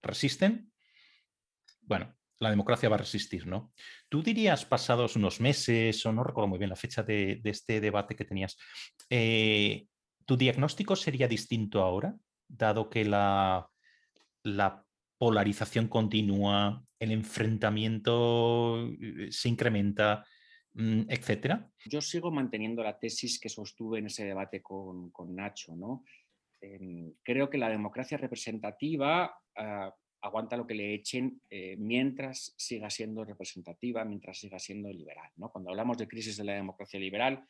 [0.02, 0.72] resisten,
[1.82, 3.72] bueno, la democracia va a resistir, ¿no?
[4.10, 8.16] Tú dirías, pasados unos meses, o no recuerdo muy bien la fecha de, este debate
[8.16, 8.58] que tenías,
[9.10, 9.88] eh,
[10.26, 12.16] ¿tu diagnóstico sería distinto ahora,
[12.48, 13.70] dado que la,
[14.44, 14.86] la
[15.22, 20.26] polarización continúa, el enfrentamiento eh, se incrementa,
[20.74, 21.70] mm, etcétera?
[21.86, 25.76] Yo sigo manteniendo la tesis que sostuve en ese debate con, Nacho.
[25.76, 26.04] ¿no?
[26.60, 32.90] Em, creo que la democracia representativa ah, aguanta lo que le echen eh, mientras siga
[32.90, 35.30] siendo representativa, mientras siga siendo liberal.
[35.52, 37.46] Cuando hablamos de crisis de la democracia liberal,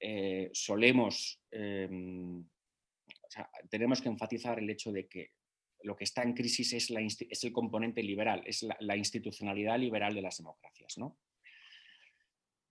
[0.00, 2.48] eh, solemos, em,
[3.68, 5.32] tenemos que enfatizar el hecho de que
[5.82, 10.38] lo que está en crisis es, el componente liberal, es la, institucionalidad liberal de las
[10.38, 10.98] democracias.
[10.98, 11.16] ¿no?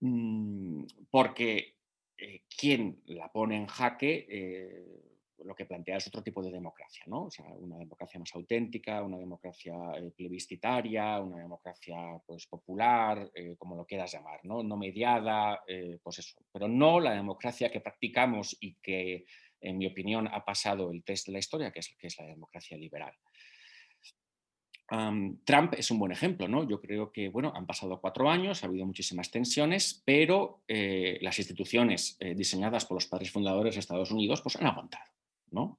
[0.00, 1.76] Mm, porque
[2.16, 5.02] eh, quien la pone en jaque eh,
[5.44, 7.26] lo que plantea es otro tipo de democracia, ¿no?
[7.26, 13.76] O sea, una democracia más auténtica, una democracia eh, plebiscitaria, una democracia pues, popular, como
[13.76, 14.64] lo quieras llamar, ¿no?
[14.64, 15.62] No mediada,
[16.02, 16.42] pues eso.
[16.52, 19.26] Pero no la democracia que practicamos y que
[19.60, 22.26] en mi opinión, ha pasado el test de la historia, que es, que es la
[22.26, 23.14] democracia liberal.
[25.44, 26.66] Trump es un buen ejemplo, ¿no?
[26.66, 31.38] Yo creo que, bueno, han pasado cuatro años, ha habido muchísimas tensiones, pero eh, las
[31.38, 35.04] instituciones eh, diseñadas por los padres fundadores de Estados Unidos, pues han aguantado,
[35.50, 35.78] ¿no?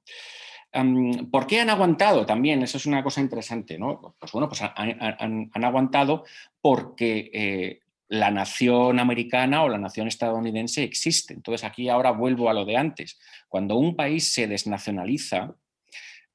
[1.32, 2.24] ¿Por qué han aguantado?
[2.24, 4.14] También, eso es una cosa interesante, ¿no?
[4.20, 6.24] Pues bueno, pues han, aguantado
[6.60, 11.32] porque eh, la nación americana o la nación estadounidense existe.
[11.32, 13.20] Entonces aquí ahora vuelvo a lo de antes.
[13.48, 15.54] Cuando un país se desnacionaliza,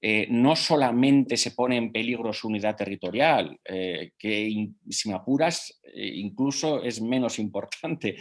[0.02, 5.82] eh, no solamente se pone en peligro su unidad territorial, eh, que si me apuras
[5.84, 8.16] eh, incluso es menos importante,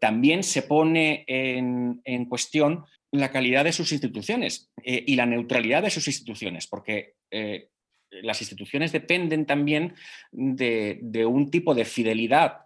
[0.00, 6.06] también se pone en, cuestión la calidad de sus instituciones y la neutralidad de sus
[6.08, 7.14] instituciones, porque
[8.10, 9.94] las instituciones dependen también
[10.32, 12.63] de un tipo de fidelidad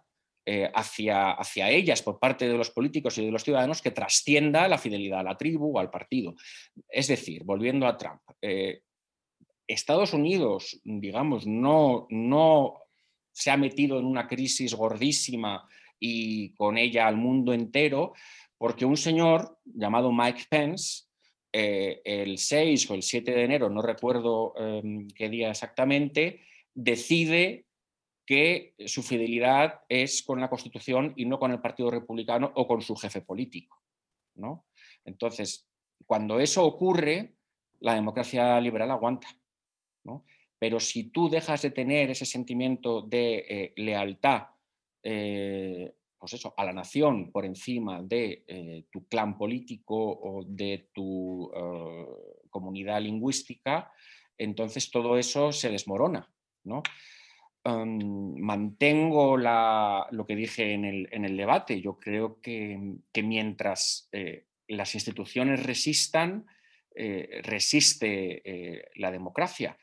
[0.51, 4.67] eh, hacia, hacia, ellas por parte de los políticos y de los ciudadanos que trascienda
[4.67, 6.33] la fidelidad a la tribu o al partido.
[6.87, 8.81] Es decir, volviendo a Trump, eh,
[9.67, 12.79] Estados Unidos, digamos, no, no
[13.31, 15.69] se ha metido en una crisis gordísima
[15.99, 18.13] y con ella al mundo entero,
[18.57, 21.03] porque un señor llamado Mike Pence,
[21.53, 26.41] eh, el 6 o el 7 de enero, no recuerdo em, qué día exactamente,
[26.73, 27.67] decide
[28.29, 32.79] que su fidelidad es con la Constitución y no con el Partido Republicano o con
[32.79, 33.81] su jefe político.
[34.35, 34.67] ¿no?
[35.03, 35.67] Entonces,
[36.05, 37.37] cuando eso ocurre,
[37.79, 39.27] la democracia liberal aguanta.
[40.59, 44.43] Pero si tú dejas de tener ese sentimiento de eh, lealtad
[45.01, 50.89] eh, pues eso, a la nación por encima de eh, tu clan político o de
[50.93, 51.49] tu
[52.51, 53.91] comunidad lingüística,
[54.37, 56.31] entonces todo eso se desmorona.
[56.65, 56.83] ¿no?
[57.65, 61.81] Mantengo lo que dije en el, debate.
[61.81, 66.45] Yo creo que, mientras eh, las instituciones resistan,
[66.95, 69.77] eh, resiste eh, la democracia.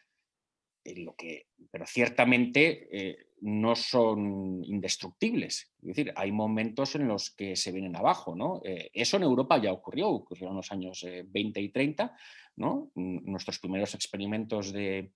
[0.83, 5.73] Pero ciertamente no son indestructibles.
[5.81, 8.37] Es decir, hay momentos en los que se vienen abajo.
[8.37, 8.61] ¿no?
[8.65, 12.17] eso en Europa ya ocurrió, ocurrió en los años 20 y 30.
[12.55, 12.93] ¿no?
[12.95, 15.11] Nuestros primeros experimentos de,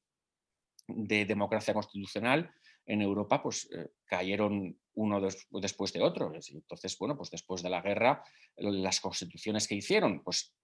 [0.96, 2.52] de democracia constitucional
[2.90, 5.20] en Europa pues eh, cayeron uno
[5.50, 6.32] después de otro.
[6.34, 8.22] Entonces, bueno, pues después de la guerra,
[8.56, 10.54] las constituciones que hicieron, pues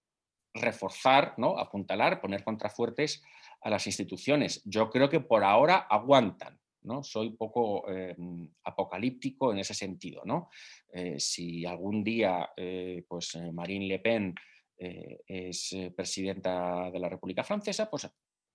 [0.53, 1.57] reforzar, ¿no?
[1.57, 3.23] apuntalar, poner contrafuertes
[3.61, 4.61] a las instituciones.
[4.65, 6.59] Yo creo que por ahora aguantan.
[6.81, 7.03] ¿no?
[7.03, 10.21] Soy poco em, apocalíptico en ese sentido.
[10.25, 10.49] ¿no?
[10.91, 14.35] Eh, si algún día eh, pues, Marine Le Pen
[14.79, 18.07] es presidenta de la República Francesa, pues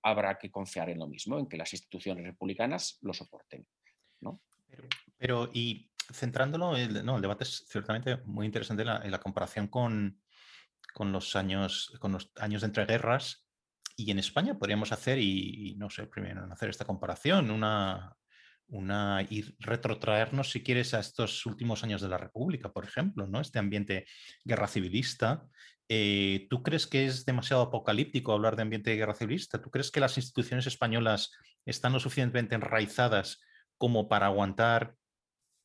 [0.02, 3.66] habrá que confiar en lo mismo, en que las instituciones republicanas lo soporten.
[4.20, 4.40] ¿no?
[5.16, 10.20] Pero, y centrándolo, el, no, el debate es ciertamente muy interesante en la, comparación con,
[10.92, 13.46] con, los años, con los años de entreguerras.
[13.96, 18.16] Y en España podríamos hacer, y, no sé, primero hacer esta comparación, una,
[18.68, 23.40] una, y retrotraernos, si quieres, a estos últimos años de la República, por ejemplo, ¿no?
[23.40, 24.06] Este ambiente
[24.44, 25.46] guerra civilista
[25.94, 29.60] eh, ¿Tú crees que es demasiado apocalíptico hablar de ambiente de guerra civilista?
[29.60, 31.32] ¿Tú crees que las instituciones españolas
[31.66, 33.42] están lo suficientemente enraizadas
[33.76, 34.94] como para aguantar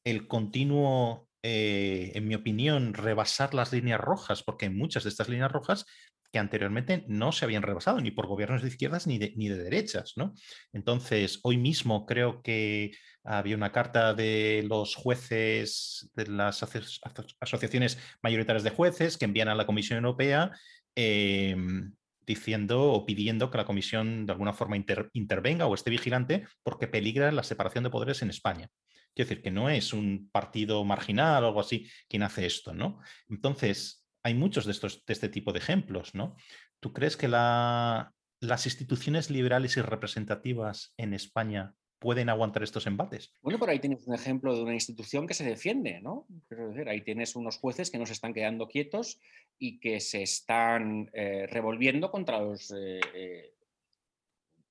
[0.03, 4.43] el continuo, eh, en mi opinión, rebasar las líneas rojas?
[4.43, 5.85] Porque muchas de estas líneas rojas
[6.31, 9.57] que anteriormente no se habían rebasado ni por gobiernos de izquierdas ni de, ni de
[9.57, 10.13] derechas.
[10.15, 10.33] ¿no?
[10.73, 12.91] Entonces, hoy mismo creo que
[13.23, 16.63] había una carta de los jueces, de las
[17.39, 20.51] asociaciones mayoritarias de jueces que envían a la Comisión Europea
[20.95, 21.93] em,
[22.25, 24.77] diciendo o pidiendo que la Comisión de alguna forma
[25.13, 28.69] intervenga o esté vigilante porque peligra la separación de poderes en España.
[29.13, 32.99] Quiero decir que no es un partido marginal o algo así quien hace esto, ¿no?
[33.29, 36.35] Entonces, hay muchos de, estos, de este tipo de ejemplos, ¿no?
[36.81, 43.33] ¿Tú crees que las instituciones liberales y representativas en España pueden aguantar estos embates.
[43.41, 46.27] Bueno, por ahí tienes un ejemplo de una institución que se defiende, ¿no?
[46.85, 49.19] ahí tienes unos jueces que no se están quedando quietos
[49.57, 53.53] y que se están eh, revolviendo contra los eh, eh,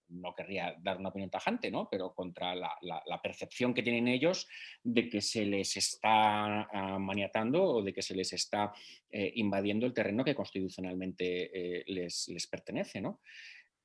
[0.09, 1.89] no querría dar una opinión tajante, ¿no?
[1.91, 4.47] pero contra la, percepción que tienen ellos
[4.83, 8.73] de que se les está ah, maniatando o de que se les está
[9.11, 13.01] eh, invadiendo el terreno que constitucionalmente eh, les, pertenece.
[13.01, 13.21] ¿no?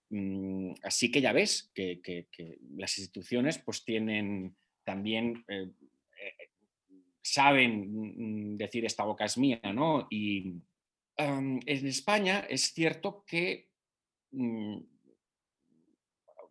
[0.09, 2.27] Mm, así que ya ves que,
[2.75, 5.43] las instituciones pues, tienen también...
[5.47, 5.71] Eh,
[7.23, 10.07] saben decir esta boca es mía, ¿no?
[10.09, 10.55] Y
[11.17, 13.69] en España es cierto que
[14.31, 14.79] mm,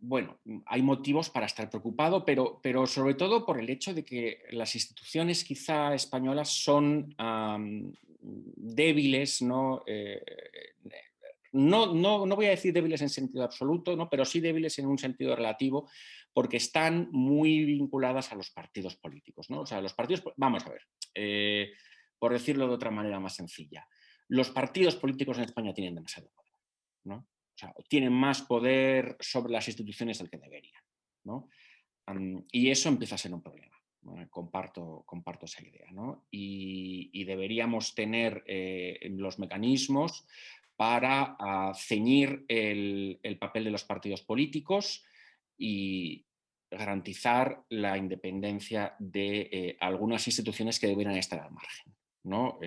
[0.01, 4.05] bueno, mm, hay motivos para estar preocupado, pero, pero, sobre todo por el hecho de
[4.05, 7.15] que las instituciones quizá españolas son
[8.57, 9.41] débiles,
[9.87, 10.23] eh,
[11.53, 11.95] ¿no?
[11.95, 14.09] no, no, voy a decir débiles en sentido absoluto, ¿no?
[14.09, 15.89] pero sí débiles en un sentido relativo,
[16.33, 19.51] porque están muy vinculadas a los partidos políticos.
[19.51, 19.61] ¿no?
[19.61, 20.83] O sea, los partidos, vamos a ver,
[21.15, 21.73] eh,
[22.19, 23.87] por decirlo de otra manera más sencilla,
[24.29, 26.53] los partidos políticos en España tienen demasiado poder.
[27.05, 27.27] ¿no?
[27.89, 30.83] Tienen más poder sobre las instituciones del que deberían.
[32.51, 33.77] y eso empieza a ser un problema.
[34.31, 35.05] Comparto,
[35.43, 35.89] esa idea.
[36.31, 40.27] Y, deberíamos tener eh, los mecanismos
[40.77, 45.05] para ah, ceñir el, papel de los partidos políticos
[45.59, 46.25] y
[46.71, 51.95] garantizar la independencia de eh, algunas instituciones que deberían estar al margen.
[52.23, 52.59] ¿no?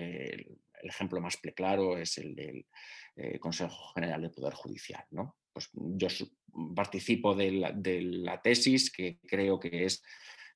[0.84, 2.66] El ejemplo más claro es el del
[3.16, 5.04] eh, Consejo General de Poder Judicial.
[5.10, 5.36] ¿no?
[5.52, 6.08] Pues yo
[6.76, 10.02] participo de la, tesis que creo que es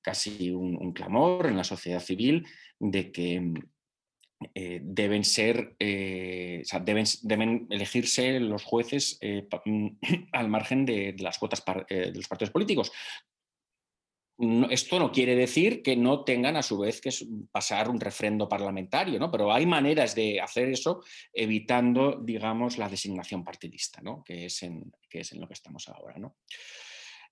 [0.02, 2.46] casi un, clamor en la sociedad civil
[2.78, 3.54] de que
[4.54, 9.18] eh, deben ser, eh, deben, deben, elegirse los jueces
[10.32, 12.92] al margen de, las cuotas de los partidos políticos,
[14.70, 17.10] esto no quiere decir que no tengan a su vez que
[17.50, 19.32] pasar un refrendo parlamentario, ¿no?
[19.32, 24.22] pero hay maneras de hacer eso evitando, digamos, la designación partidista, ¿no?
[24.22, 26.18] que, es en, que es en lo que estamos ahora.
[26.18, 26.36] ¿no?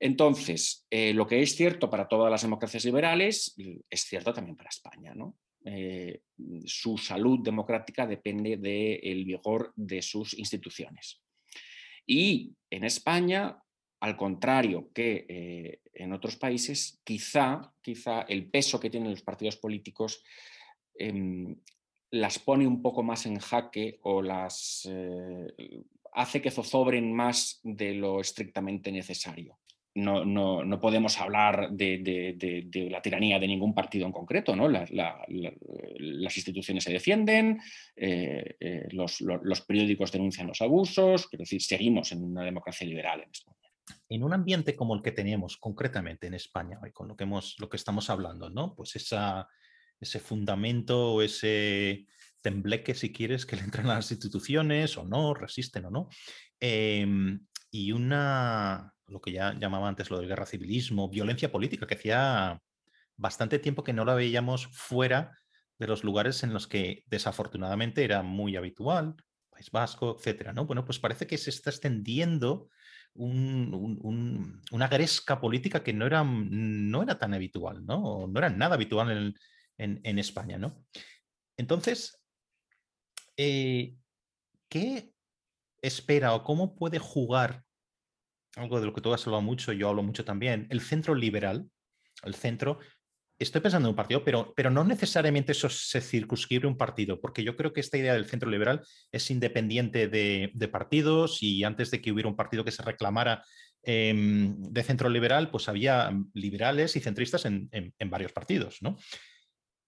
[0.01, 3.55] Entonces, eh, lo que es cierto para todas las democracias liberales
[3.89, 5.15] es cierto también para España.
[5.15, 5.37] ¿no?
[5.65, 6.23] Eh,
[6.65, 11.23] su salud democrática depende del vigor de sus instituciones.
[12.05, 13.57] Y en España
[14.01, 19.57] al contrario que eh, en otros países, quizá, quizá el peso que tienen los partidos
[19.57, 20.23] políticos
[20.95, 21.57] em,
[22.11, 27.95] las pone un poco más en jaque o las eh, hace que zozobren más de
[27.95, 29.59] lo estrictamente necesario.
[29.95, 32.37] no, no, podemos hablar de,
[32.91, 34.55] la tiranía de ningún partido en concreto.
[34.55, 34.69] ¿no?
[34.69, 37.59] las instituciones se defienden,
[37.97, 43.66] eh, los, periódicos denuncian los abusos, quiero decir, seguimos en una democracia liberal en España.
[44.09, 47.57] En un ambiente como el que tenemos concretamente en España, hoy, con lo que, hemos,
[47.59, 48.75] lo que estamos hablando, ¿no?
[48.75, 49.49] pues esa,
[50.01, 52.07] ese fundamento o ese
[52.41, 56.09] tembleque, si quieres, que le entran a las instituciones o no, resisten o no.
[56.61, 61.95] Em, y una, lo que ya llamaba antes lo del guerra civilismo, violencia política, que
[61.95, 62.63] hacía
[63.17, 65.39] bastante tiempo que no la veíamos fuera
[65.79, 69.17] de los lugares en los que desafortunadamente era muy habitual,
[69.51, 70.67] País Vasco, etcétera, ¿no?
[70.67, 72.69] Bueno, pues parece que se está extendiendo
[73.19, 78.27] una gresca política que no era, no era tan habitual, ¿no?
[78.27, 79.35] no era nada habitual
[79.79, 80.85] en, España, ¿no?
[81.57, 82.23] Entonces,
[83.37, 83.97] eh,
[84.69, 85.13] ¿qué
[85.83, 87.67] espera o cómo puede jugar
[88.57, 91.71] algo de lo que tú has hablado mucho, yo hablo mucho también, el centro liberal,
[92.25, 92.79] el centro,
[93.39, 97.45] estoy pensando en un partido, pero, pero no necesariamente eso se circunscribe un partido, porque
[97.45, 98.83] yo creo que esta idea del centro liberal
[99.13, 103.45] es independiente de, partidos y antes de que hubiera un partido que se reclamara
[103.83, 107.71] em, de centro liberal, pues había liberales y centristas en,
[108.11, 108.97] varios partidos, ¿no?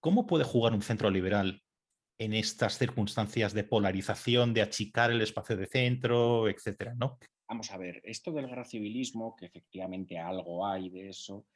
[0.01, 1.63] ¿Cómo puede jugar un centro liberal
[2.19, 7.19] en estas circunstancias de polarización, de achicar el espacio de centro, etcétera, ¿no?
[7.49, 11.47] Vamos a ver, esto del guerra civilismo, que efectivamente algo hay de eso,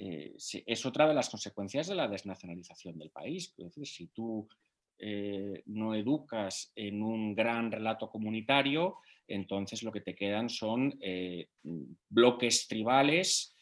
[0.00, 3.52] eh, es otra de las consecuencias de la desnacionalización del país.
[3.82, 4.48] Si tú
[4.96, 11.48] eh, no educas en un gran relato comunitario, entonces lo que te quedan son eh,
[12.08, 13.54] bloques tribales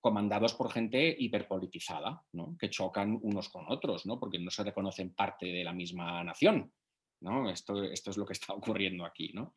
[0.00, 2.22] comandados por gente hiperpolitizada,
[2.58, 4.18] que chocan unos con otros, ¿no?
[4.18, 6.72] porque no se reconocen parte de la misma nación.
[7.20, 7.48] ¿no?
[7.50, 9.30] Esto, esto es lo que está ocurriendo aquí.
[9.32, 9.54] ¿no?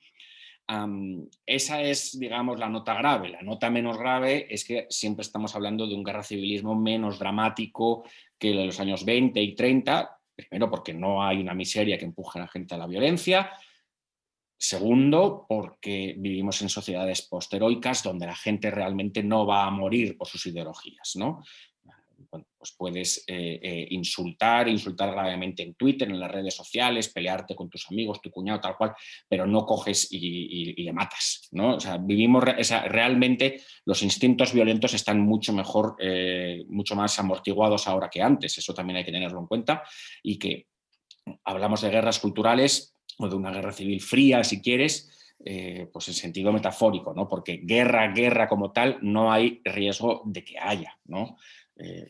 [1.45, 3.29] Esa es, digamos, la nota grave.
[3.29, 8.03] La nota menos grave es que siempre estamos hablando de un guerra civilismo menos dramático
[8.37, 12.43] que los años 20 y 30, primero porque no hay una miseria que empuje a
[12.43, 13.51] la gente a la violencia,
[14.57, 20.27] segundo porque vivimos en sociedades posteroicas donde la gente realmente no va a morir por
[20.27, 21.15] sus ideologías.
[21.15, 21.43] ¿no?
[22.31, 27.69] Pues puedes eh, eh, insultar, insultar gravemente en Twitter, en las redes sociales, pelearte con
[27.69, 28.93] tus amigos, tu cuñado, tal cual,
[29.27, 31.49] pero no coges y, le matas.
[31.51, 31.75] ¿no?
[31.75, 38.09] O sea, vivimos, realmente los instintos violentos están mucho mejor, eh, mucho más amortiguados ahora
[38.09, 39.83] que antes, eso también hay que tenerlo en cuenta,
[40.23, 40.67] y que
[41.43, 45.09] hablamos de guerras culturales o de una guerra civil fría, si quieres,
[45.91, 47.27] pues en sentido metafórico, ¿no?
[47.27, 50.99] porque guerra, guerra como tal, no hay riesgo de que haya.
[51.05, 51.37] ¿no?
[51.83, 52.07] Eh,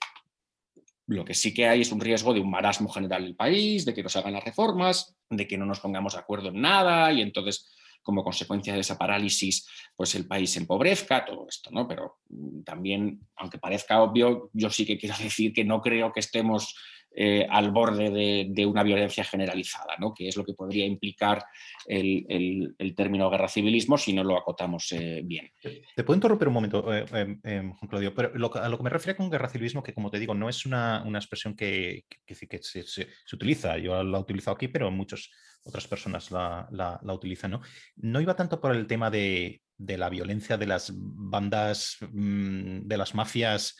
[1.07, 3.93] lo que sí que hay es un riesgo de un marasmo general del país, de
[3.93, 7.11] que no se hagan las reformas, de que no nos pongamos de acuerdo en nada
[7.11, 7.69] y entonces
[8.03, 11.87] como consecuencia de esa parálisis, pues el país empobrezca, todo esto, ¿no?
[11.87, 16.19] Pero mm, también, aunque parezca obvio, yo sí que quiero decir que no creo que
[16.19, 16.75] estemos
[17.13, 20.13] eh, al borde de, una violencia generalizada, ¿no?
[20.13, 21.43] que es lo que podría implicar
[21.85, 25.51] el, término guerra civilismo si no lo acotamos eh, bien.
[25.61, 27.05] Te puedo interrumpir un momento, eh,
[27.43, 30.33] em, Claudio, pero a lo que me refiero con guerra civilismo, que como te digo,
[30.33, 35.29] no es una, expresión que, se, utiliza, yo la he utilizado aquí, pero muchas
[35.65, 37.51] otras personas la, utilizan.
[37.51, 37.61] ¿no?
[37.97, 43.15] no iba tanto por el tema de, la violencia de las bandas, mm, de las
[43.15, 43.75] mafias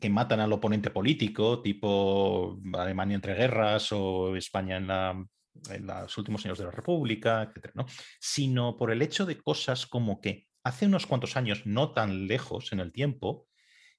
[0.00, 6.58] que matan al oponente político, tipo Alemania entre guerras o España en, los últimos años
[6.58, 7.86] de la República, etc., ¿no?
[8.18, 12.72] sino por el hecho de cosas como que hace unos cuantos años, no tan lejos
[12.72, 13.48] en el tiempo,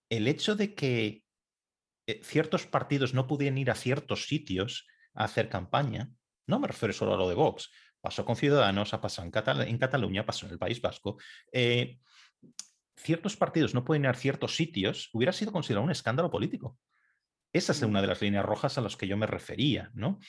[0.09, 1.23] el hecho de que
[2.07, 6.09] eh, ciertos partidos no pudieran ir a ciertos sitios a hacer campaña,
[6.47, 7.69] no me refiero solo a lo de Vox,
[8.01, 11.17] pasó con Ciudadanos, ha pasado en, Cataluña, pasó en el País Vasco.
[11.51, 11.99] Eh,
[13.01, 16.77] ciertos partidos no pueden ir a ciertos sitios, hubiera sido considerado un escándalo político.
[17.53, 20.19] Esa es una de las líneas rojas a las que yo me refería, ¿no?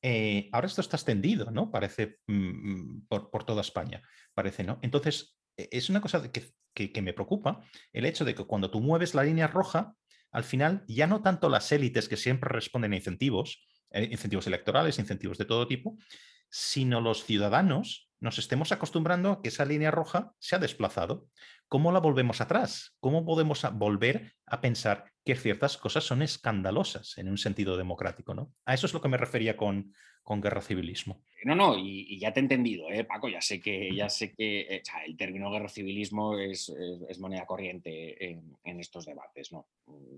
[0.00, 1.72] Eh, ahora esto está extendido, ¿no?
[1.72, 4.02] Parece mm, mm, por, toda España,
[4.32, 4.78] parece, ¿no?
[4.82, 8.80] Entonces, e, es una cosa que, que, me preocupa el hecho de que cuando tú
[8.80, 9.94] mueves la línea roja,
[10.30, 15.00] al final ya no tanto las élites que siempre responden a incentivos, eh, incentivos electorales,
[15.00, 15.96] incentivos de todo tipo,
[16.48, 21.28] sino los ciudadanos nos estemos acostumbrando a que esa línea roja se ha desplazado.
[21.68, 22.96] ¿Cómo la volvemos atrás?
[22.98, 28.34] ¿Cómo podemos volver a pensar que ciertas cosas son escandalosas en un sentido democrático?
[28.34, 28.52] ¿no?
[28.64, 29.92] A eso es lo que me refería con,
[30.28, 31.22] con guerra civilismo.
[31.44, 34.60] No, no, y, ya te he entendido, ¿eh, Paco, ya sé que, ya sé que
[34.60, 36.70] eh, el término guerra civilismo es,
[37.18, 39.50] moneda corriente en, estos debates.
[39.52, 39.68] ¿no?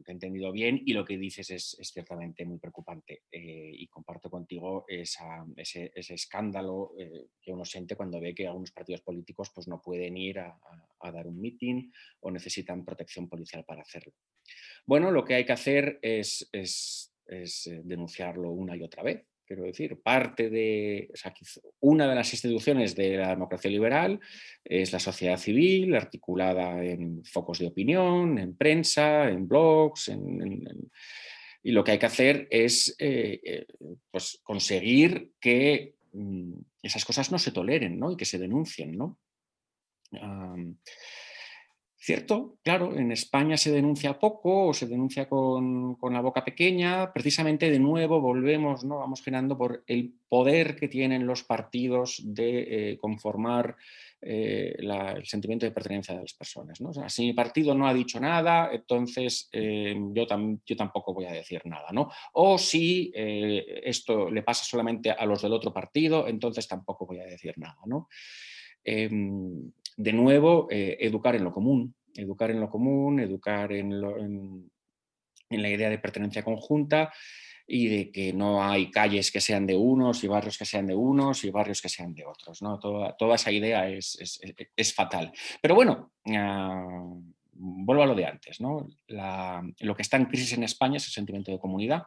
[0.04, 4.84] he entendido bien y lo que dices es, ciertamente muy preocupante eh, y comparto contigo
[4.88, 10.16] ese, escándalo eh, que uno siente cuando ve que algunos partidos políticos pues, no pueden
[10.16, 10.58] ir a,
[11.12, 14.12] dar un mitin o necesitan protección policial para hacerlo.
[14.84, 16.50] Bueno, lo que hay que hacer es
[17.84, 21.10] denunciarlo una y otra vez quiero decir, parte de,
[21.80, 24.20] una de las instituciones de la democracia liberal
[24.62, 30.12] es la sociedad civil, articulada en focos de opinión, en prensa, en blogs,
[31.64, 33.66] y lo que hay que hacer es eh, eh,
[34.08, 36.52] pues conseguir que mm,
[36.84, 38.12] esas cosas no se toleren ¿no?
[38.12, 38.96] y que se denuncien.
[38.96, 39.18] ¿no?
[42.02, 42.56] ¿Cierto?
[42.64, 47.12] Claro, en España se denuncia poco o se denuncia con, la boca pequeña.
[47.12, 49.00] Precisamente de nuevo volvemos, ¿no?
[49.00, 53.76] Vamos generando por el poder que tienen los partidos de eh, conformar
[54.22, 56.80] eh, el sentimiento de pertenencia de las personas.
[56.80, 56.90] ¿no?
[57.10, 60.26] si mi partido no ha dicho nada, entonces eh, yo,
[60.64, 61.88] yo, tampoco voy a decir nada.
[61.92, 62.10] ¿no?
[62.32, 67.24] O si esto le pasa solamente a los del otro partido, entonces tampoco voy a
[67.24, 67.76] decir nada.
[67.84, 68.08] ¿no?
[69.96, 74.70] De nuevo, eh, educar en lo común, educar en lo común, educar en,
[75.50, 77.12] la idea de pertenencia conjunta
[77.66, 80.94] y de que no hay calles que sean de unos y barrios que sean de
[80.94, 82.62] unos y barrios que sean de otros.
[82.62, 82.78] ¿no?
[82.78, 85.32] Toda, esa idea es, fatal.
[85.60, 87.14] Pero bueno, ah,
[87.52, 88.60] vuelvo a lo de antes.
[88.60, 88.88] ¿no?
[89.08, 92.04] lo que está en crisis en España es el sentimiento de comunidad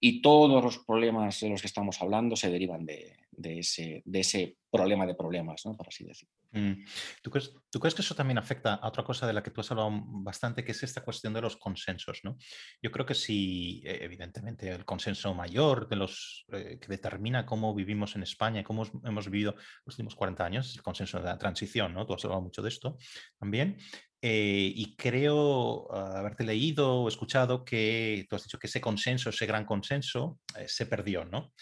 [0.00, 4.56] y todos los problemas de los que estamos hablando se derivan de, ese, de ese,
[4.70, 5.76] problema de problemas, ¿no?
[5.76, 6.32] por así decirlo.
[6.52, 6.84] Mm.
[7.22, 9.60] ¿Tú, crees, ¿Tú, crees, que eso también afecta a otra cosa de la que tú
[9.60, 12.20] has hablado bastante, que es esta cuestión de los consensos?
[12.22, 12.36] ¿no?
[12.80, 17.74] Yo creo que sí, e, evidentemente, el consenso mayor de los, eh, que determina cómo
[17.74, 21.94] vivimos en España, cómo hemos vivido los últimos 40 años, el consenso de la transición,
[21.94, 22.06] ¿no?
[22.06, 22.96] tú has hablado mucho de esto
[23.38, 23.76] también.
[24.22, 29.30] Eh, y creo ah, haberte leído o escuchado que tú has dicho que ese consenso,
[29.30, 31.52] ese gran consenso, eh, se perdió, ¿no?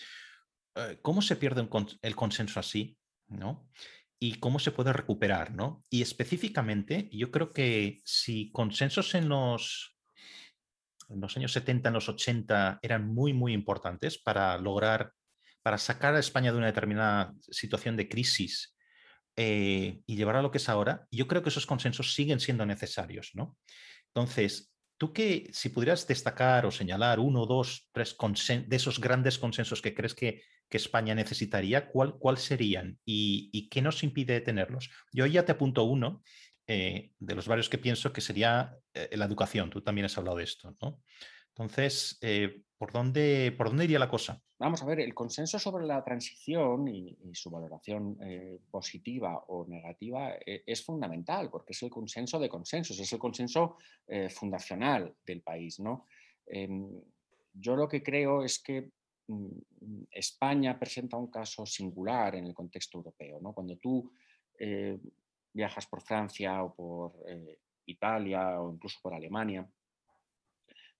[0.74, 1.68] Eh, ¿Cómo se pierde
[2.02, 2.96] el consenso así,
[3.28, 3.68] ¿no?
[4.20, 5.84] Y cómo se puede recuperar, ¿no?
[5.90, 9.96] Y específicamente, yo creo que si consensos en los,
[11.08, 15.12] en los años 70, en los 80 eran muy, muy importantes para lograr,
[15.62, 18.76] para sacar a España de una determinada situación de crisis
[19.36, 22.66] eh, y llevar a lo que es ahora, yo creo que esos consensos siguen siendo
[22.66, 23.56] necesarios, ¿no?
[24.08, 28.16] Entonces, tú que si pudieras destacar o señalar uno, dos, tres
[28.66, 30.42] de esos grandes consensos que crees que,
[30.76, 34.90] España necesitaría, ¿cuál, serían y, qué nos impide tenerlos?
[35.12, 36.22] Yo ya te apunto uno
[36.66, 39.70] eh, de los varios que pienso que sería eh, la educación.
[39.70, 41.00] Tú también has hablado de esto, ¿no?
[41.48, 42.20] Entonces,
[42.76, 44.40] ¿por, dónde, ¿por dónde iría la cosa?
[44.60, 50.32] Vamos a ver, el consenso sobre la transición y, su valoración eh, positiva o negativa
[50.44, 53.76] eh, es fundamental porque es el consenso de consensos, es el consenso
[54.08, 55.78] eh, fundacional del país.
[55.78, 56.06] ¿no?
[56.44, 56.90] Em,
[57.52, 58.90] yo lo que creo es que
[60.10, 63.40] España presenta un caso singular en el contexto europeo.
[63.40, 63.52] ¿no?
[63.52, 64.10] Cuando tú
[65.52, 67.12] viajas por Francia o por
[67.86, 69.68] Italia o incluso por Alemania,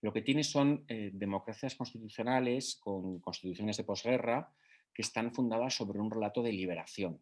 [0.01, 4.49] lo que tiene son eh, democracias constitucionales con constituciones de posguerra
[4.93, 7.19] que están fundadas sobre un relato de liberación.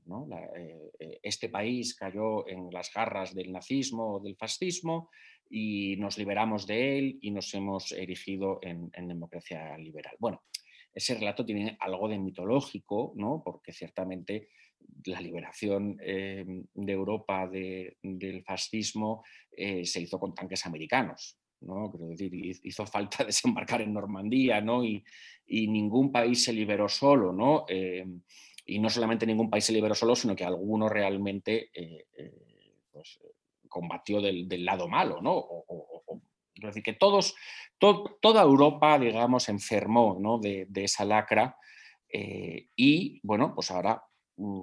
[0.55, 5.09] Eh, eh, este país cayó en las garras del nazismo o del fascismo
[5.49, 10.15] y nos liberamos de él y nos hemos erigido en, democracia liberal.
[10.19, 10.43] Bueno,
[10.97, 13.41] ese relato tiene algo de mitológico, ¿no?
[13.43, 14.49] porque ciertamente
[15.05, 19.23] la liberación de Europa del fascismo
[19.55, 21.37] se hizo con tanques americanos.
[21.61, 21.91] ¿no?
[22.09, 22.33] decir,
[22.63, 24.83] hizo falta desembarcar en Normandía, ¿no?
[24.83, 25.03] Y,
[25.49, 27.65] ningún país se liberó solo, ¿no?
[27.69, 28.05] Eh,
[28.65, 33.17] y no solamente ningún país se liberó solo, sino que alguno realmente eh, eh, pues,
[33.69, 35.47] combatió del, lado malo, ¿no?
[36.61, 37.35] Decir, que todos,
[37.77, 41.57] toda Europa, digamos, enfermó de, esa lacra
[42.09, 44.03] y, bueno, pues ahora
[44.37, 44.61] mm,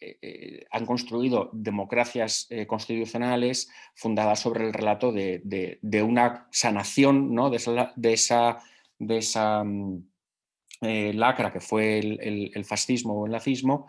[0.00, 8.12] eh, eh, han construido democracias eh, constitucionales fundadas sobre el relato de, una sanación de
[8.12, 8.58] esa,
[8.98, 13.86] de mm, lacra que fue el, fascismo o el nazismo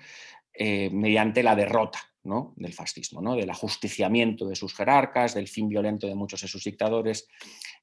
[0.57, 2.53] mediante la derrota ¿no?
[2.57, 3.35] del fascismo, ¿no?
[3.35, 7.27] del ajusticiamiento de sus jerarcas, del fin violento de muchos de sus dictadores,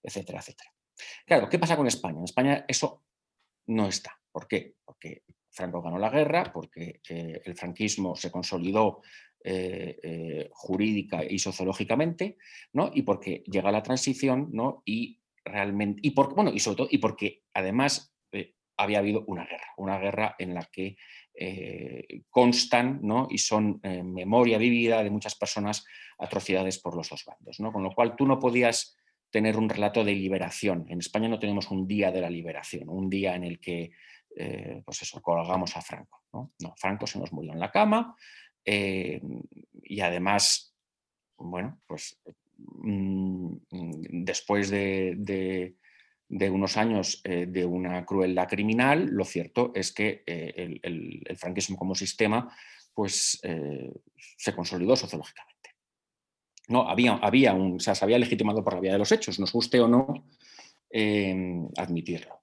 [0.02, 0.70] etcétera, etcétera.
[1.26, 2.18] Claro, ¿qué pasa con España?
[2.18, 3.04] En España eso
[3.66, 4.18] no está.
[4.30, 4.76] ¿Por qué?
[4.84, 9.02] Porque Franco ganó la guerra porque eh, el franquismo se consolidó
[9.44, 12.38] eh, eh, jurídica y sociológicamente,
[12.72, 12.90] ¿no?
[12.92, 14.82] y porque llega la transición, ¿no?
[14.84, 18.14] y realmente, y por, bueno, y sobre todo, y porque además
[18.76, 20.96] había habido una guerra, una guerra en la que
[22.30, 23.26] constan ¿no?
[23.30, 25.84] y son memoria vivida de muchas personas
[26.18, 27.58] atrocidades por los dos bandos.
[27.58, 27.72] ¿no?
[27.72, 28.96] Con lo cual tú no podías
[29.30, 30.84] tener un relato de liberación.
[30.88, 33.90] En España no tenemos un día de la liberación, un día en el que
[34.36, 36.22] eh, pues eso, colgamos a Franco.
[36.32, 36.52] ¿no?
[36.76, 38.16] Franco se nos murió en la cama
[38.64, 39.20] eh,
[39.82, 40.74] y además,
[41.36, 42.18] bueno, pues
[42.56, 43.56] mm,
[44.24, 45.74] después de,
[46.50, 52.54] unos años eh, de una crueldad criminal, lo cierto es que el, franquismo como sistema
[52.94, 53.40] pues,
[54.36, 55.70] se consolidó sociológicamente.
[56.68, 59.80] No, había, había un, se había legitimado por la vía de los hechos, nos guste
[59.80, 60.26] o no
[61.76, 62.41] admitirlo.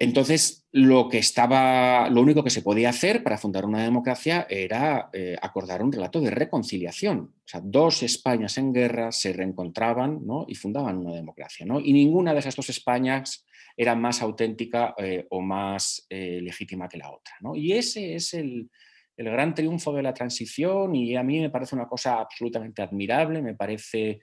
[0.00, 5.10] Entonces, lo que estaba, lo único que se podía hacer para fundar una democracia era
[5.12, 7.18] eh, acordar un relato de reconciliación.
[7.18, 11.66] O sea, dos Españas en guerra se reencontraban y fundaban una democracia.
[11.82, 13.44] Y ninguna de esas dos Españas
[13.76, 17.34] era más auténtica eh, o más eh, legítima que la otra.
[17.54, 18.70] Y ese es el,
[19.16, 23.56] gran triunfo de la transición y a mí me parece una cosa absolutamente admirable, me
[23.56, 24.20] parece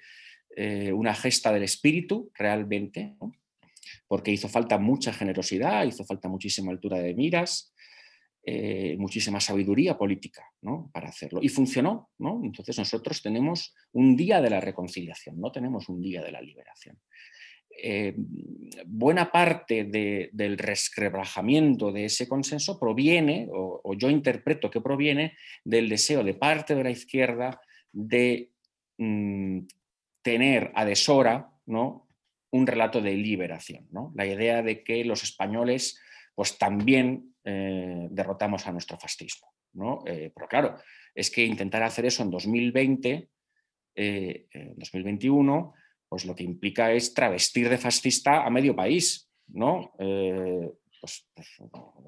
[0.93, 3.17] una gesta del espíritu realmente,
[4.07, 7.73] porque hizo falta mucha generosidad, hizo falta muchísima altura de miras,
[8.47, 10.43] eh, muchísima sabiduría política
[10.93, 11.39] para hacerlo.
[11.41, 12.11] Y funcionó.
[12.19, 16.99] Entonces nosotros tenemos un día de la reconciliación, no tenemos un día de la liberación.
[17.77, 18.15] Eh,
[18.85, 26.23] buena parte del resquebrajamiento de ese consenso proviene, o, yo interpreto que proviene, del deseo
[26.23, 27.59] de parte de la izquierda
[27.91, 28.51] de
[28.97, 29.61] mm,
[30.21, 32.04] tener a deshora ¿no?
[32.55, 33.87] Un relato de liberación.
[33.91, 34.11] ¿no?
[34.15, 35.99] La idea de que los españoles
[36.33, 39.53] pues, también eh, derrotamos a nuestro fascismo.
[39.73, 40.03] ¿no?
[40.05, 40.77] Eh, pero claro,
[41.13, 43.29] es que intentar hacer eso en 2020,
[43.95, 45.73] 2021,
[46.09, 49.93] pues lo que implica es travestir de fascista a medio país, ¿no?
[49.99, 51.47] Eh, pues, pues,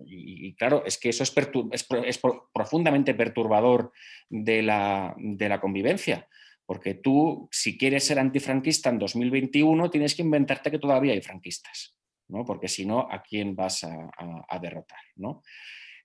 [0.05, 1.33] y, claro, es que eso es,
[1.71, 2.19] es,
[2.53, 3.91] profundamente perturbador
[4.29, 5.15] de la,
[5.61, 6.27] convivencia,
[6.67, 11.97] porque tú, si quieres ser antifranquista en 2021, tienes que inventarte que todavía hay franquistas,
[12.27, 12.43] ¿no?
[12.43, 14.99] porque si no, ¿a quién vas a, derrotar?
[15.15, 15.41] ¿no?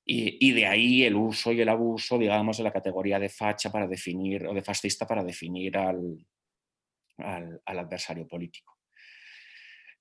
[0.04, 3.88] Y, de ahí el uso y el abuso, digamos, de la categoría de facha para
[3.88, 6.24] definir, o de fascista para definir al,
[7.66, 8.78] adversario político.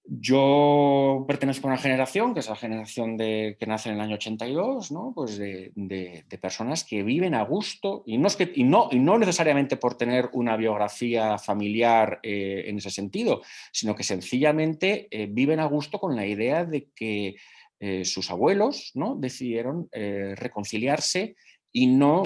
[0.03, 4.15] Yo pertenezco a una generación, que es la generación de, que nace en el año
[4.15, 5.13] 82, ¿no?
[5.15, 9.19] pues de, personas que viven a gusto, y no, es que, y no, y no
[9.19, 13.41] necesariamente por tener una biografía familiar eh, en ese sentido,
[13.71, 17.35] sino que sencillamente eh, viven a gusto con la idea de que
[17.79, 19.15] eh, sus abuelos ¿no?
[19.15, 21.35] decidieron reconciliarse
[21.71, 22.23] y no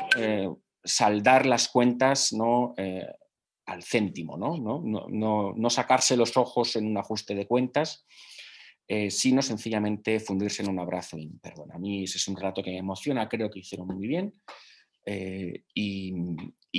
[0.84, 2.74] saldar las cuentas ¿no?
[3.66, 4.58] Al céntimo, ¿no?
[4.58, 5.08] No,
[5.56, 8.06] no, sacarse los ojos en un ajuste de cuentas,
[8.88, 11.72] eh, sino sencillamente fundirse en un abrazo y perdón.
[11.72, 14.34] A mí ese es un relato que me emociona, creo que hicieron muy bien
[15.06, 16.14] eh, y,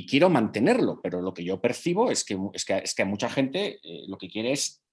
[0.07, 3.28] quiero mantenerlo, pero lo que yo percibo es que, es que, es que a mucha
[3.28, 4.84] gente eh, lo que quiere es,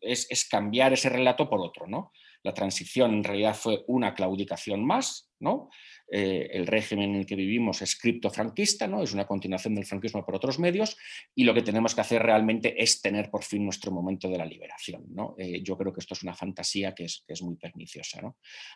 [0.00, 2.12] es, es, cambiar ese relato por otro, ¿no?
[2.42, 5.70] La transición en realidad fue una claudicación más, ¿no?
[6.14, 9.02] Eh, el régimen en el que vivimos es criptofranquista, ¿no?
[9.02, 10.96] es una continuación del franquismo por otros medios
[11.34, 14.44] y lo que tenemos que hacer realmente es tener por fin nuestro momento de la
[14.44, 15.06] liberación.
[15.08, 15.34] ¿no?
[15.38, 18.20] Eh, yo creo que esto es una fantasía que es, muy perniciosa.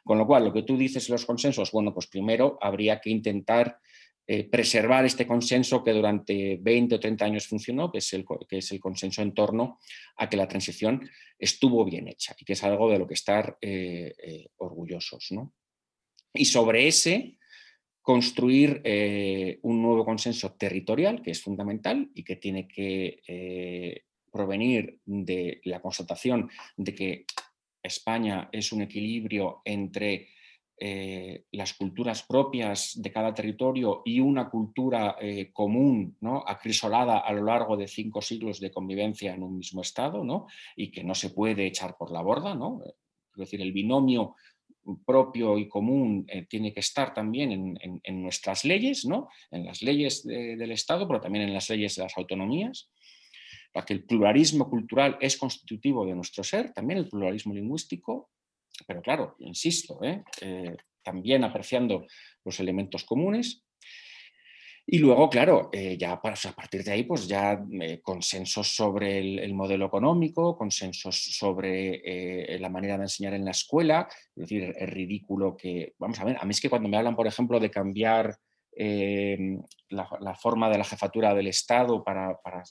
[0.03, 3.11] Con lo cual, lo que tú dices en los consensos, bueno, pues primero habría que
[3.11, 3.79] intentar
[4.27, 8.59] eh, preservar este consenso que durante 20 o 30 años funcionó, que es, el, que
[8.59, 9.79] es el consenso en torno
[10.17, 11.09] a que la transición
[11.39, 13.59] estuvo bien hecha y que es algo de lo que estar
[14.57, 15.29] orgullosos.
[15.31, 15.53] ¿no?
[16.37, 17.39] y sobre ese
[18.03, 25.01] construir eh, un nuevo consenso territorial que es fundamental y que tiene que eh, provenir
[25.05, 27.25] de la constatación de que
[27.83, 30.29] España es un equilibrio entre
[30.79, 35.17] eh, las culturas propias de cada territorio y una cultura
[35.53, 36.45] común, ¿no?
[36.47, 40.47] acrisolada a lo largo de cinco siglos de convivencia en un mismo estado, ¿no?
[40.77, 42.55] y que no se puede echar por la borda.
[42.55, 42.83] ¿no?
[42.85, 44.35] Es decir, el binomio
[45.05, 49.29] propio y común eh, tiene que estar también en, nuestras leyes, ¿no?
[49.51, 52.91] en las leyes del Estado, pero también en las leyes de las autonomías,
[53.73, 58.31] para que el pluralismo cultural es constitutivo de nuestro ser, también el pluralismo lingüístico,
[58.87, 60.23] pero claro, insisto, ¿eh?
[60.41, 62.05] Eh, también apreciando
[62.45, 63.63] los elementos comunes
[64.89, 67.61] y luego, claro, eh, ya a partir de ahí, pues ya
[68.03, 74.07] consensos sobre el, modelo económico, consensos sobre la manera de enseñar en la escuela.
[74.37, 77.17] Es decir, es ridículo que, vamos a ver, a mí es que cuando me hablan,
[77.17, 78.37] por ejemplo, de cambiar
[78.77, 82.63] la, forma de la jefatura del Estado para, para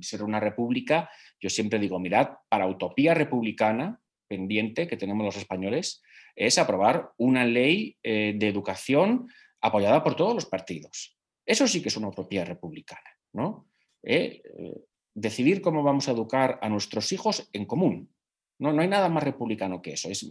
[0.00, 4.01] ser una república, yo siempre digo, mirad, para utopía republicana
[4.32, 6.02] pendiente que tenemos los españoles
[6.34, 9.28] es aprobar una ley de educación
[9.60, 11.18] apoyada por todos los partidos.
[11.44, 13.10] Eso sí que es una utopía republicana.
[13.32, 13.68] ¿no?
[14.02, 18.10] Eh, eh, decidir cómo vamos a educar a nuestros hijos en común.
[18.58, 20.08] No, no hay nada más republicano que eso.
[20.08, 20.26] Es,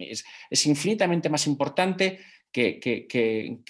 [0.49, 2.20] es, infinitamente más importante
[2.52, 3.62] que, que,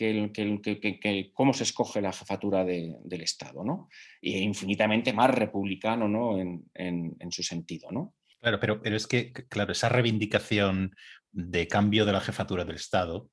[1.34, 3.90] cómo se escoge la jefatura del Estado, ¿no?
[4.22, 6.38] Y infinitamente más republicano ¿no?
[6.40, 8.14] en, en, su sentido, ¿no?
[8.42, 10.96] Claro, pero, pero es que, claro, esa reivindicación
[11.32, 13.30] de cambio de la jefatura del Estado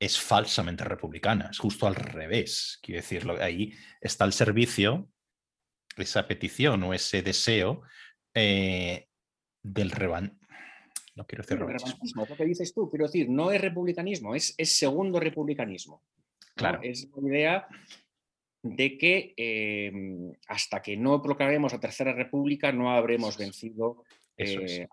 [0.00, 2.78] es falsamente republicana, es justo al revés.
[2.82, 5.08] Quiero decirlo, ahí está el servicio,
[5.96, 7.82] esa petición o ese deseo
[8.34, 9.08] eh,
[9.62, 10.38] del reban.
[11.14, 12.22] No quiero decir revanchismo.
[12.22, 16.02] Es lo que dices tú, quiero decir, no es republicanismo, es, es segundo republicanismo.
[16.54, 16.80] Claro.
[16.82, 17.68] Es la idea
[18.62, 24.04] de que em, hasta que no proclamemos la Tercera República no habremos vencido
[24.38, 24.88] eh,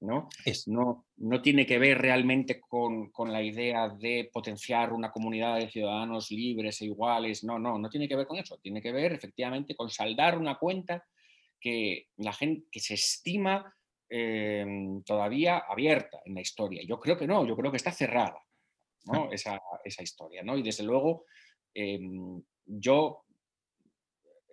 [0.00, 0.28] ¿no?
[0.66, 6.30] No, no tiene que ver realmente con, la idea de potenciar una comunidad de ciudadanos
[6.30, 9.74] libres e iguales, no, no, no tiene que ver con eso, tiene que ver efectivamente
[9.74, 11.04] con saldar una cuenta
[11.60, 13.74] que la gente que se estima
[14.08, 16.82] em, todavía abierta en la historia.
[16.86, 18.40] Yo creo que no, yo creo que está cerrada
[19.04, 19.30] ¿no?
[19.30, 19.60] esa,
[20.02, 20.42] historia.
[20.42, 20.56] ¿no?
[20.56, 21.26] Y desde luego
[21.74, 23.24] em, yo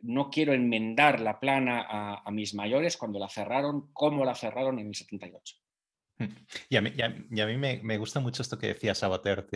[0.01, 4.87] no quiero enmendar la plana a, mis mayores cuando la cerraron, como la cerraron en
[4.87, 5.55] el 78.
[6.19, 6.25] Mm.
[6.69, 9.47] Y a mí, y a, mí me, gusta mucho esto que decía Sabater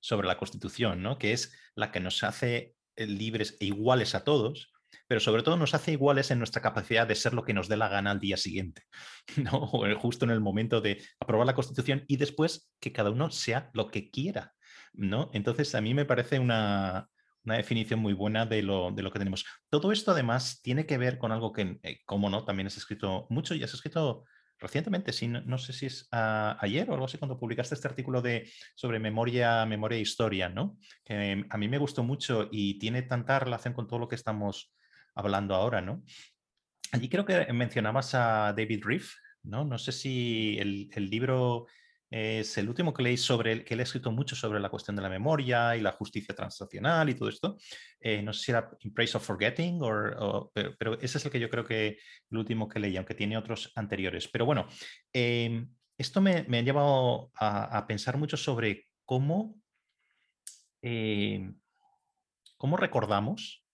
[0.00, 1.18] sobre la Constitución, ¿no?
[1.18, 4.72] que es la que nos hace eh, libres e iguales a todos,
[5.06, 7.76] pero sobre todo nos hace iguales en nuestra capacidad de ser lo que nos dé
[7.76, 8.82] la gana al día siguiente,
[9.36, 9.66] ¿no?
[9.96, 13.88] justo en el momento de aprobar la Constitución y después que cada uno sea lo
[13.88, 14.54] que quiera.
[14.94, 15.30] ¿no?
[15.32, 17.08] Entonces, a mí me parece una,
[17.44, 19.44] una definición muy buena de lo, que tenemos.
[19.68, 23.26] Todo esto además tiene que ver con algo que, eh, como no, también has escrito
[23.30, 24.24] mucho y has escrito
[24.58, 28.48] recientemente, sí, no, sé si es ayer o algo así, cuando publicaste este artículo de,
[28.76, 30.78] sobre memoria, memoria e historia, ¿no?
[31.04, 34.72] Que a mí me gustó mucho y tiene tanta relación con todo lo que estamos
[35.16, 36.04] hablando ahora, ¿no?
[36.92, 39.64] Allí creo que mencionabas a David Riff, ¿no?
[39.64, 41.66] No sé si el libro
[42.12, 44.94] es el último que leí sobre el que él ha escrito mucho sobre la cuestión
[44.94, 47.56] de la memoria y la justicia transnacional y todo esto.
[47.98, 49.80] Eh, no sé si era In Praise of Forgetting,
[50.78, 51.96] pero, ese es el que yo creo que
[52.30, 54.28] el último que leí, aunque tiene otros anteriores.
[54.28, 54.68] Pero bueno,
[55.10, 59.56] em, esto me, ha llevado a, pensar mucho sobre cómo,
[60.82, 61.58] em,
[62.58, 63.64] cómo recordamos,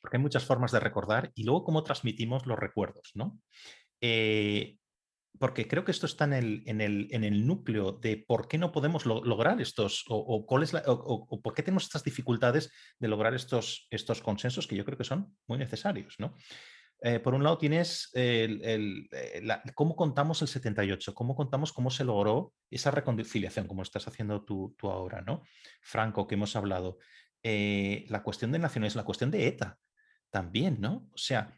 [0.00, 3.40] porque hay muchas formas de recordar, y luego cómo transmitimos los recuerdos, ¿no?
[4.00, 4.77] Eh,
[5.38, 8.58] porque creo que esto está en el, en el, en el núcleo de por qué
[8.58, 13.34] no podemos lograr estos, o, cuál es o, por qué tenemos estas dificultades de lograr
[13.34, 16.16] estos, estos consensos que yo creo que son muy necesarios.
[16.18, 16.34] ¿no?
[17.00, 19.42] Eh, por un lado tienes el, eh,
[19.74, 24.74] cómo contamos el 78, cómo contamos cómo se logró esa reconciliación, como estás haciendo tú,
[24.76, 25.42] tú ahora, ¿no?
[25.80, 26.98] Franco, que hemos hablado.
[27.44, 29.78] Eh, la cuestión de naciones, la cuestión de ETA
[30.30, 31.08] también, ¿no?
[31.12, 31.56] O sea,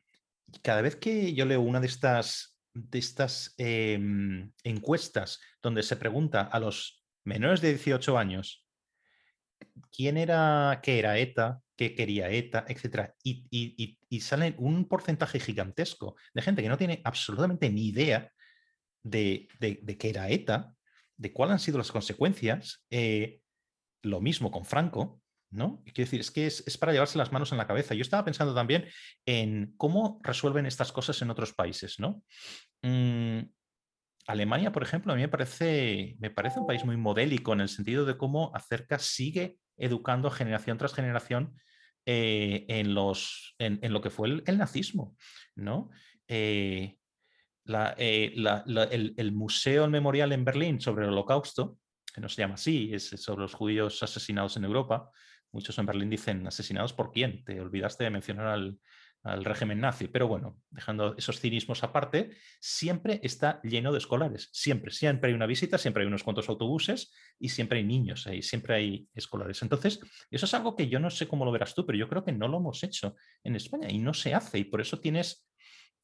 [0.62, 6.42] cada vez que yo leo una de estas de estas em, encuestas donde se pregunta
[6.42, 8.66] a los menores de 18 años
[9.92, 13.12] quién era, qué era ETA, qué quería ETA, etc.
[13.22, 13.46] Y,
[14.08, 18.30] y, sale un porcentaje gigantesco de gente que no tiene absolutamente ni idea
[19.02, 19.48] de,
[19.98, 20.74] qué era ETA,
[21.16, 22.84] de cuáles han sido las consecuencias.
[22.90, 23.40] Eh,
[24.02, 25.19] lo mismo con Franco,
[25.50, 25.82] ¿no?
[25.84, 27.94] Quiero decir, es que es, para llevarse las manos en la cabeza.
[27.94, 28.86] Yo estaba pensando también
[29.26, 32.22] en cómo resuelven estas cosas en otros países, ¿no?
[32.82, 33.40] Mm,
[34.26, 37.68] Alemania, por ejemplo, a mí me parece, me parece un país muy modélico en el
[37.68, 41.56] sentido de cómo acerca sigue educando generación tras generación
[42.06, 45.16] eh, en, los, en, lo que fue el, nazismo,
[45.56, 45.90] ¿no?
[46.28, 46.96] Eh,
[47.98, 51.78] eh, el, el, museo, el memorial en Berlín sobre el holocausto,
[52.14, 55.10] que no se llama así, es sobre los judíos asesinados en Europa,
[55.52, 57.44] Muchos en Berlín dicen asesinados por quién.
[57.44, 58.78] Te olvidaste de mencionar al,
[59.44, 60.08] régimen nazi.
[60.08, 64.48] Pero bueno, dejando esos cinismos aparte, siempre está lleno de escolares.
[64.52, 68.40] Siempre, siempre hay una visita, siempre hay unos cuantos autobuses y siempre hay niños ahí,
[68.40, 69.60] siempre hay escolares.
[69.60, 72.24] Entonces, eso es algo que yo no sé cómo lo verás tú, pero yo creo
[72.24, 74.58] que no lo hemos hecho en España y no se hace.
[74.58, 75.46] Y por eso tienes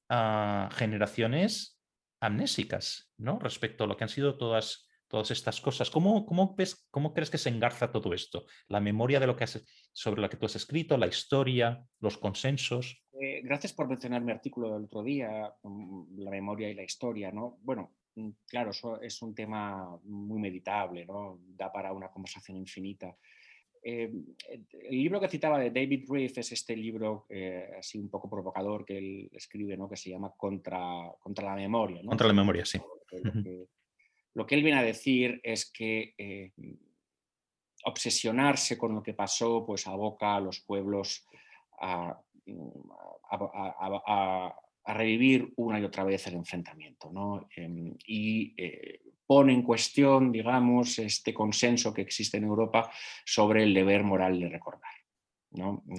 [0.08, 1.80] a generaciones
[2.20, 3.38] amnésicas, ¿no?
[3.38, 5.90] Respecto a lo que han sido todas todas estas cosas.
[5.90, 8.46] ¿Cómo, cómo, ves, ¿Cómo crees que se engarza todo esto?
[8.68, 12.18] La memoria de lo que has, sobre lo que tú has escrito, la historia, los
[12.18, 13.02] consensos.
[13.20, 17.30] Eh, gracias por mencionar mi artículo del otro día, mm, la memoria y la historia.
[17.30, 17.58] ¿no?
[17.62, 21.40] Bueno, mm, claro, eso es un tema muy meditable, ¿no?
[21.46, 23.16] da para una conversación infinita.
[23.88, 24.10] Eh,
[24.48, 28.84] el libro que citaba de David Riff es este libro eh, así un poco provocador
[28.84, 29.88] que él escribe, ¿no?
[29.88, 32.02] que se llama Contra, contra la memoria.
[32.02, 32.08] ¿no?
[32.08, 32.78] Contra la memoria, sí.
[32.78, 33.68] Lo que
[34.54, 36.52] él viene a decir es que eh,
[37.84, 41.26] obsesionarse con lo que pasó pues aboca a los pueblos
[41.80, 42.20] a
[43.30, 44.54] a,
[44.88, 47.10] revivir una y otra vez el enfrentamiento
[47.56, 52.88] em, y eh, pone en cuestión, digamos, este consenso que existe en Europa
[53.24, 54.92] sobre el deber moral de recordar.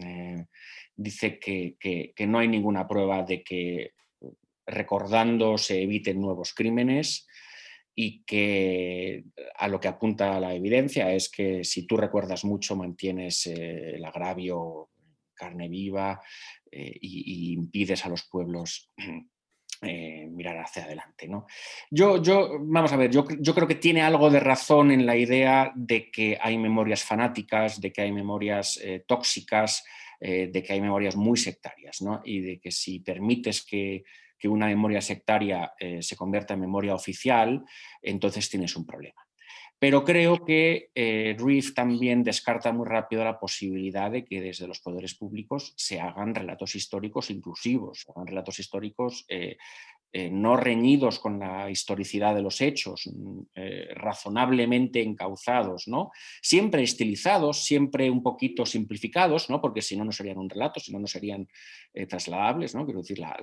[0.01, 0.45] Eh,
[0.95, 3.91] dice que, no hay ninguna prueba de que
[4.65, 7.26] recordando se eviten nuevos crímenes
[7.99, 9.23] y que
[9.55, 14.05] a lo que apunta la evidencia es que si tú recuerdas mucho mantienes eh, el
[14.05, 14.89] agravio
[15.33, 16.21] carne viva
[16.71, 18.91] eh, y, impides a los pueblos
[19.81, 21.27] eh, mirar hacia adelante.
[21.27, 21.47] ¿no?
[21.89, 25.15] Yo, yo, vamos a ver, yo, yo, creo que tiene algo de razón en la
[25.15, 29.83] idea de que hay memorias fanáticas, de que hay memorias eh, tóxicas,
[30.19, 32.23] de que hay memorias muy sectarias, ¿no?
[32.25, 34.03] y de que si permites que,
[34.37, 37.63] que una memoria sectaria se convierta en memoria oficial,
[38.01, 39.27] entonces tienes un problema.
[39.79, 41.37] Pero creo que eh,
[41.75, 46.75] también descarta muy rápido la posibilidad de que desde los poderes públicos se hagan relatos
[46.75, 49.57] históricos inclusivos, hagan relatos históricos eh,
[50.13, 53.41] eh, no reñidos con la historicidad de los hechos, mm,
[53.93, 56.11] razonablemente encauzados, ¿no?
[56.41, 59.61] siempre estilizados, siempre un poquito simplificados, ¿no?
[59.61, 61.47] porque si no, no serían un relato, si no, no serían
[62.09, 62.73] trasladables.
[62.73, 62.85] ¿no?
[62.85, 63.35] Quiero decir, la,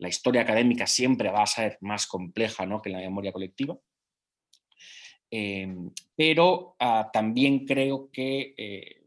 [0.00, 2.82] historia académica siempre va a ser más compleja ¿no?
[2.82, 3.78] que la memoria colectiva.
[5.30, 9.02] Em, pero ah, también creo que eh,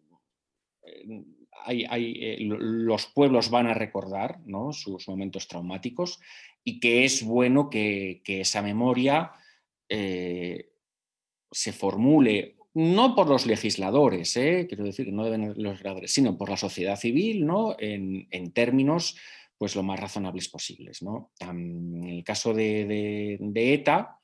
[1.67, 4.39] eh, los pueblos van a recordar
[4.71, 6.19] sus momentos traumáticos
[6.63, 9.31] y que es bueno que, esa memoria
[9.87, 10.71] eh,
[11.51, 16.57] se formule no por los legisladores, quiero decir, no deben los legisladores, sino por la
[16.57, 17.75] sociedad civil, ¿no?
[17.79, 19.17] en, términos
[19.60, 21.03] pues lo más razonables posibles.
[21.03, 21.32] ¿no?
[21.39, 24.20] En el caso de ETA,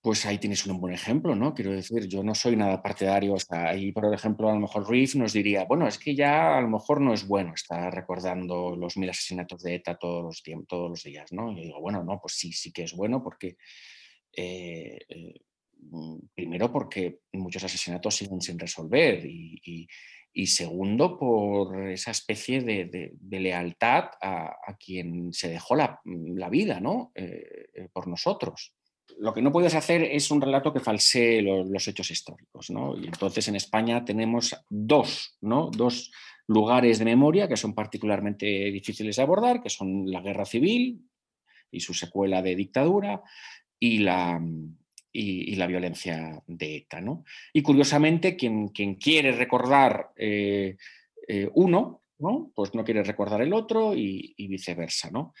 [0.00, 1.52] pues ahí tienes un buen ejemplo, ¿no?
[1.54, 5.16] Quiero decir, yo no soy nada partidario, o ahí por ejemplo a lo mejor Reef
[5.16, 8.96] nos diría, bueno, es que ya a lo mejor no es bueno estar recordando los
[8.96, 11.54] mil asesinatos de ETA todos los, días, ¿no?
[11.54, 13.56] Yo digo, bueno, no, pues sí, sí que es bueno porque,
[14.36, 15.34] eh, eh,
[16.34, 19.86] primero porque muchos asesinatos siguen sin resolver y,
[20.46, 26.00] segundo por esa especie de, lealtad a, quien se dejó la,
[26.50, 27.12] vida, ¿no?
[27.14, 28.74] Eh, por nosotros
[29.18, 32.70] lo que no puedes hacer es un relato que falsee los, hechos históricos.
[32.70, 35.70] Y entonces en España tenemos dos, ¿no?
[35.70, 36.12] dos
[36.46, 41.02] lugares de memoria que son particularmente difíciles de abordar, que son la guerra civil
[41.70, 43.22] y su secuela de dictadura
[43.78, 44.40] y la,
[45.12, 47.00] y, la violencia de ETA.
[47.00, 47.24] ¿no?
[47.52, 50.76] Y curiosamente, quien, quiere recordar eh,
[51.26, 52.52] eh, uno, ¿no?
[52.54, 55.10] pues no quiere recordar el otro y, viceversa.
[55.10, 55.34] ¿no?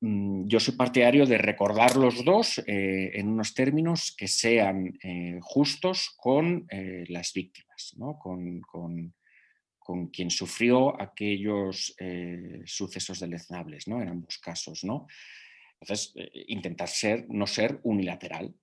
[0.00, 4.98] Mm, yo soy partidario de recordar los dos eh, en unos términos que sean
[5.40, 6.66] justos con
[7.08, 9.12] las víctimas, con,
[10.10, 11.94] quien sufrió aquellos
[12.64, 14.00] sucesos deleznables ¿no?
[14.00, 14.82] en ambos casos.
[14.82, 15.06] ¿no?
[15.80, 16.14] Entonces,
[16.48, 18.54] intentar ser, no ser unilateral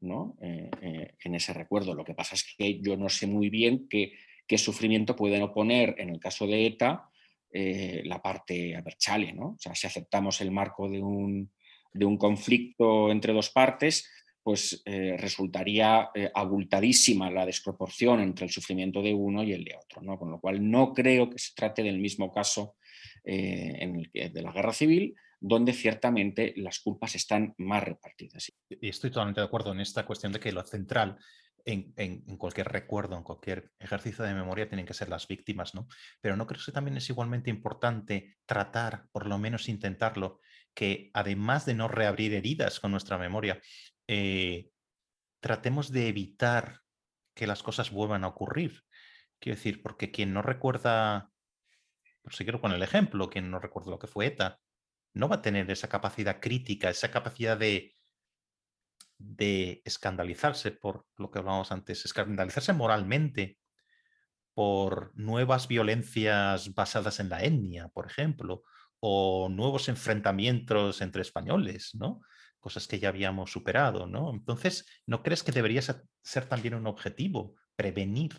[0.42, 1.94] en ese recuerdo.
[1.94, 4.14] Lo que pasa es que yo no sé muy bien qué,
[4.58, 7.10] sufrimiento pueden oponer en el caso de ETA
[7.54, 9.52] eh, la parte aberchale, ¿no?
[9.52, 11.50] O sea, si aceptamos el marco de un,
[12.18, 14.10] conflicto entre dos partes,
[14.44, 19.76] pues eh, resultaría eh, abultadísima la desproporción entre el sufrimiento de uno y el de
[19.76, 20.18] otro, ¿no?
[20.18, 22.76] Con lo cual no creo que se trate del mismo caso
[23.24, 28.52] en el, de la guerra civil, donde ciertamente las culpas están más repartidas.
[28.70, 31.18] Y estoy totalmente de acuerdo en esta cuestión de que lo central
[31.66, 35.88] en, cualquier recuerdo, en cualquier ejercicio de memoria tienen que ser las víctimas, ¿no?
[36.22, 40.40] Pero no creo que también es igualmente importante tratar, por lo menos intentarlo,
[40.74, 43.60] que además de no reabrir heridas con nuestra memoria,
[44.08, 44.70] eh,
[45.40, 46.82] tratemos de evitar
[47.36, 48.84] que las cosas vuelvan a ocurrir.
[49.40, 51.32] Quiero decir, porque quien no recuerda,
[52.22, 54.61] por si quiero poner el ejemplo, quien no recuerda lo que fue ETA,
[55.14, 57.96] no va a tener esa capacidad crítica, esa capacidad de,
[59.18, 63.58] de escandalizarse por lo que hablábamos antes, escandalizarse moralmente
[64.54, 68.64] por nuevas violencias basadas en la etnia, por ejemplo,
[69.00, 72.22] o nuevos enfrentamientos entre españoles, ¿no?
[72.60, 74.32] Cosas que ya habíamos superado, ¿no?
[74.32, 78.38] Entonces, ¿no crees que debería ser también un objetivo prevenir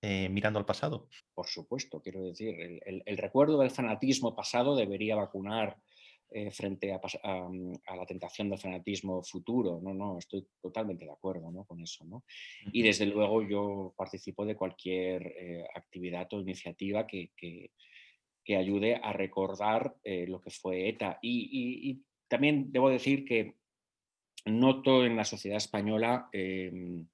[0.00, 1.08] eh, mirando al pasado?
[1.34, 2.54] Por supuesto, quiero decir,
[2.86, 5.76] el recuerdo del fanatismo pasado debería vacunar
[6.32, 9.80] eh, frente mm, a, la tentación del fanatismo futuro.
[9.82, 12.04] No, no, estoy totalmente de acuerdo con eso.
[12.72, 17.32] Y desde luego yo participo de cualquier eh, actividad o iniciativa que,
[18.48, 21.18] ayude a recordar eh, lo que fue ETA.
[21.22, 23.56] Y, también debo decir que
[24.44, 27.06] noto en la sociedad española, em,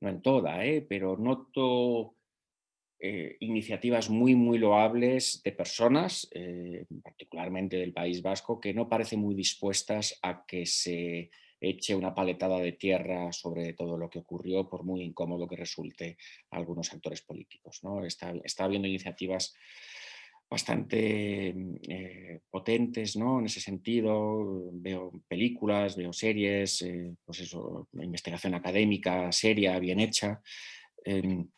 [0.00, 2.17] no en toda, pero noto
[3.00, 9.20] eh, iniciativas muy, muy loables de personas, eh, particularmente del País Vasco, que no parecen
[9.20, 11.30] muy dispuestas a que se
[11.60, 16.16] eche una paletada de tierra sobre todo lo que ocurrió, por muy incómodo que resulte
[16.50, 17.78] a algunos actores políticos.
[17.84, 18.04] ¿no?
[18.04, 19.54] Está, está habiendo iniciativas
[20.50, 21.54] bastante
[21.88, 23.38] eh, potentes ¿no?
[23.38, 24.70] en ese sentido.
[24.72, 26.84] Veo películas, veo series,
[27.24, 30.40] pues eso, investigación académica seria, bien hecha.
[31.04, 31.48] Em,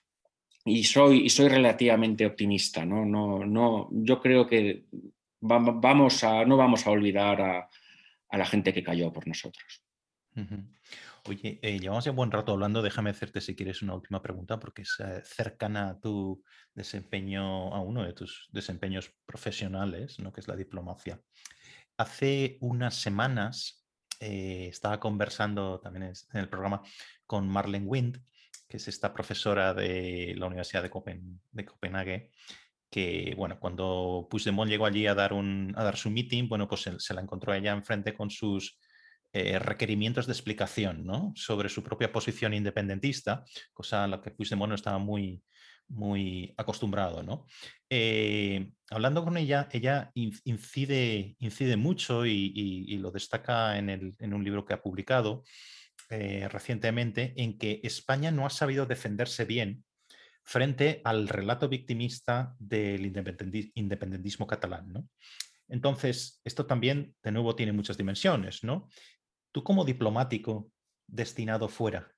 [0.65, 2.85] y soy, y soy relativamente optimista.
[2.85, 3.05] ¿no?
[3.05, 4.85] No, no, yo creo que
[5.41, 7.69] vamos a, no vamos a olvidar a,
[8.33, 9.83] la gente que cayó por nosotros.
[11.27, 12.81] Oye, eh, llevamos ya un buen rato hablando.
[12.81, 16.43] Déjame hacerte, si quieres, una última pregunta, porque es eh, cercana a tu
[16.75, 20.33] desempeño, a uno de tus desempeños profesionales, ¿no?
[20.33, 21.21] que es la diplomacia.
[21.97, 23.87] Hace unas semanas
[24.21, 26.83] eh, estaba conversando también en el programa
[27.27, 28.23] con Marlene Wind,
[28.71, 30.91] que es esta profesora de la Universidad de,
[31.67, 32.31] Copenhague,
[32.89, 36.89] que, bueno, cuando Puigdemont llegó allí a dar, un, a dar su meeting, bueno, pues
[36.99, 38.79] se, la encontró ella enfrente con sus
[39.33, 41.33] eh, requerimientos de explicación ¿no?
[41.35, 45.43] sobre su propia posición independentista, cosa a la que Puigdemont no estaba muy,
[45.89, 47.25] muy acostumbrado.
[47.25, 47.47] ¿no?
[47.89, 54.45] Eh, hablando con ella, ella incide, incide mucho y, lo destaca en, el, en, un
[54.45, 55.43] libro que ha publicado
[56.11, 59.85] eh, recientemente, en que España no ha sabido defenderse bien
[60.43, 65.09] frente al relato victimista del independentismo catalán.
[65.69, 68.89] Entonces, esto también, de nuevo, tiene muchas dimensiones, ¿no?
[69.53, 70.73] Tú como diplomático
[71.07, 72.13] destinado fuera,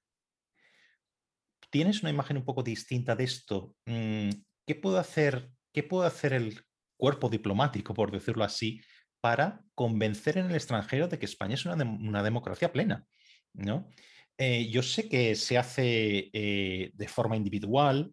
[1.68, 3.76] ¿tienes una imagen un poco distinta de esto?
[3.84, 4.30] Mm,
[4.66, 6.64] ¿Qué puede hacer, qué puede hacer el
[6.97, 8.80] cuerpo diplomático, por decirlo así,
[9.20, 13.07] para convencer en el extranjero de que España es una democracia plena?
[13.55, 13.90] ¿No?
[14.38, 18.12] Eh, yo sé que se hace eh, de forma individual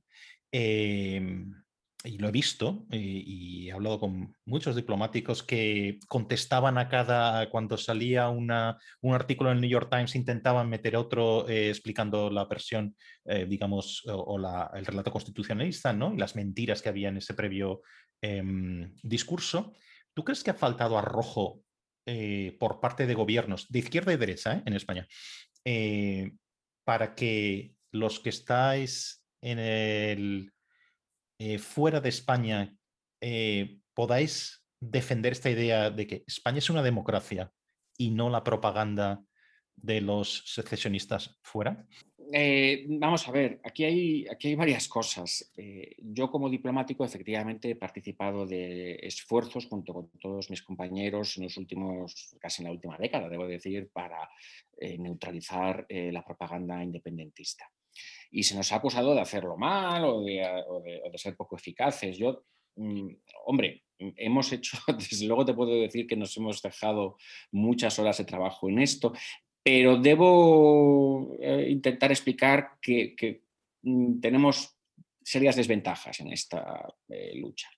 [0.52, 1.52] em,
[2.04, 7.50] y lo he visto eh, y he hablado con muchos diplomáticos que contestaban a cada,
[7.50, 12.46] cuando salía una, un artículo en el New York Times, intentaban meter otro explicando la
[12.46, 12.96] versión,
[13.48, 14.38] digamos, o,
[14.76, 16.14] el relato constitucionalista ¿no?
[16.14, 17.82] y las mentiras que había en ese previo
[18.22, 19.74] em, discurso.
[20.14, 21.64] ¿Tú crees que ha faltado arrojo
[22.06, 24.64] eh, por parte de gobiernos de izquierda y derecha ¿eh?
[24.66, 25.08] en España,
[25.66, 26.32] eh,
[26.84, 29.24] para que los que estáis
[31.60, 32.76] fuera de España
[33.94, 37.52] podáis defender esta idea de que España es una democracia
[37.98, 39.24] y no la propaganda
[39.76, 41.86] de los secesionistas fuera?
[42.32, 45.52] Eh, vamos a ver, aquí hay, aquí hay varias cosas.
[45.58, 51.46] Eh, yo como diplomático efectivamente he participado de esfuerzos junto con todos mis compañeros en
[51.46, 54.30] los últimos, casi en la última década, debo decir, para
[54.78, 57.72] eh, neutralizar la propaganda independentista.
[58.30, 62.18] Y se nos ha acusado de hacerlo mal o de, ser poco eficaces.
[62.18, 62.44] Yo,
[62.76, 63.10] mm,
[63.46, 67.18] hombre, hemos hecho, desde luego te puedo decir que nos hemos dejado
[67.52, 69.14] muchas horas de trabajo en esto
[69.72, 73.44] pero debo eh, intentar explicar que,
[73.84, 74.76] mm, tenemos
[75.24, 77.70] serias desventajas en esta eh, lucha.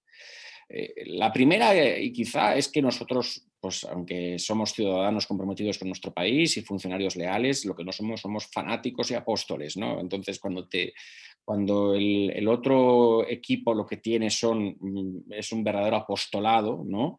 [0.69, 6.13] Eh, la primera, y quizá, es que nosotros, pues, aunque somos ciudadanos comprometidos con nuestro
[6.13, 9.75] país y funcionarios leales, lo que no somos somos fanáticos y apóstoles.
[9.75, 9.99] ¿no?
[9.99, 10.93] Entonces, cuando, te,
[11.43, 17.17] cuando el, otro equipo lo que tiene son, mm, es un verdadero apostolado, ¿no?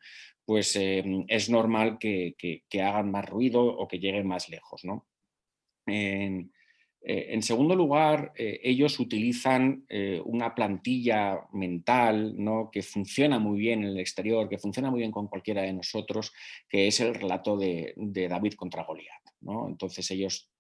[0.53, 2.35] Pues em, es normal que,
[2.75, 4.83] hagan más ruido o que lleguen más lejos.
[5.87, 6.53] En,
[7.01, 12.69] eh, segundo lugar, eh, ellos utilizan eh, una plantilla mental ¿no?
[12.71, 16.35] que funciona muy bien en el exterior, que funciona muy bien con cualquiera de nosotros,
[16.69, 19.23] que es el relato de, David contra Goliat.
[19.71, 20.52] Entonces ellos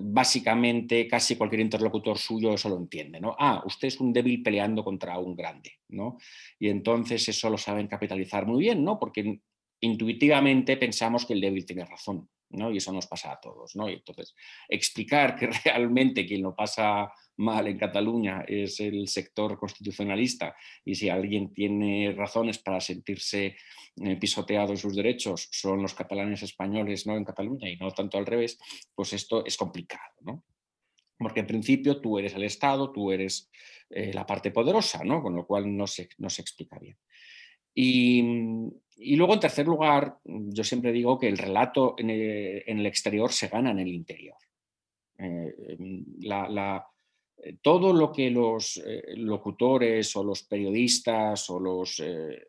[0.00, 3.34] básicamente casi cualquier interlocutor suyo eso lo entiende, ¿no?
[3.38, 6.16] Ah, usted es un débil peleando contra un grande, ¿no?
[6.58, 8.98] Y entonces eso lo saben capitalizar muy bien, ¿no?
[8.98, 9.40] Porque
[9.80, 12.70] intuitivamente pensamos que el débil tiene razón, ¿no?
[12.70, 13.88] Y eso nos pasa a todos, ¿no?
[13.88, 14.34] Y entonces
[14.68, 20.54] explicar que realmente quien lo pasa mal en Cataluña es el sector constitucionalista
[20.84, 23.56] y si alguien tiene razones para sentirse
[23.96, 27.16] eh, pisoteado en sus derechos son los catalanes españoles ¿no?
[27.16, 28.58] en Cataluña y no tanto al revés,
[28.94, 30.14] pues esto es complicado.
[30.20, 30.44] ¿no?
[31.18, 33.50] Porque en principio tú eres el Estado, tú eres
[33.90, 35.22] eh, la parte poderosa, ¿no?
[35.22, 36.96] con lo cual no se, no se explica bien.
[37.74, 38.22] Y,
[38.96, 43.48] y, luego, en tercer lugar, yo siempre digo que el relato en el, exterior se
[43.48, 44.36] gana en el interior.
[45.18, 45.54] Eh,
[47.60, 52.46] todo lo que los eh, locutores o los periodistas o los eh,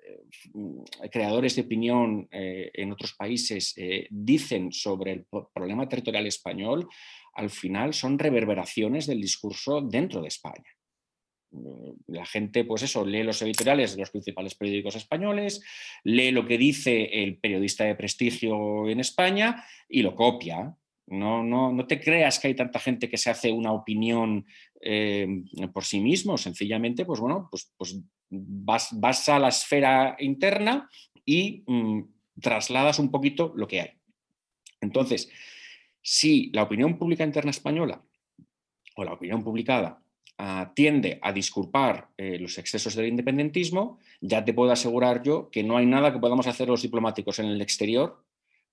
[1.12, 3.76] creadores de opinión en otros países
[4.10, 6.88] dicen sobre el problema territorial español,
[7.34, 10.76] al final son reverberaciones del discurso dentro de España.
[12.08, 15.62] La gente, pues eso, lee los editoriales de los principales periódicos españoles,
[16.04, 20.76] lee lo que dice el periodista de prestigio en España y lo copia.
[21.08, 24.46] No, no, no te creas que hay tanta gente que se hace una opinión
[24.82, 25.28] eh,
[25.74, 28.00] por sí mismo, sencillamente, pues bueno, pues, pues
[28.30, 30.90] vas, a la esfera interna
[31.26, 32.02] y mm,
[32.42, 33.90] trasladas un poquito lo que hay.
[34.82, 35.30] Entonces,
[36.02, 38.04] si la opinión pública interna española
[38.96, 40.02] o la opinión publicada
[40.74, 45.78] tiende a disculpar eh, los excesos del independentismo, ya te puedo asegurar yo que no
[45.78, 48.24] hay nada que podamos hacer los diplomáticos en el exterior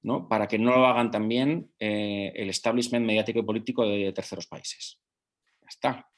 [0.02, 0.28] ¿no?
[0.28, 4.98] para que no lo hagan también eh, el establishment mediático y político de terceros países.
[5.60, 6.08] Ya está.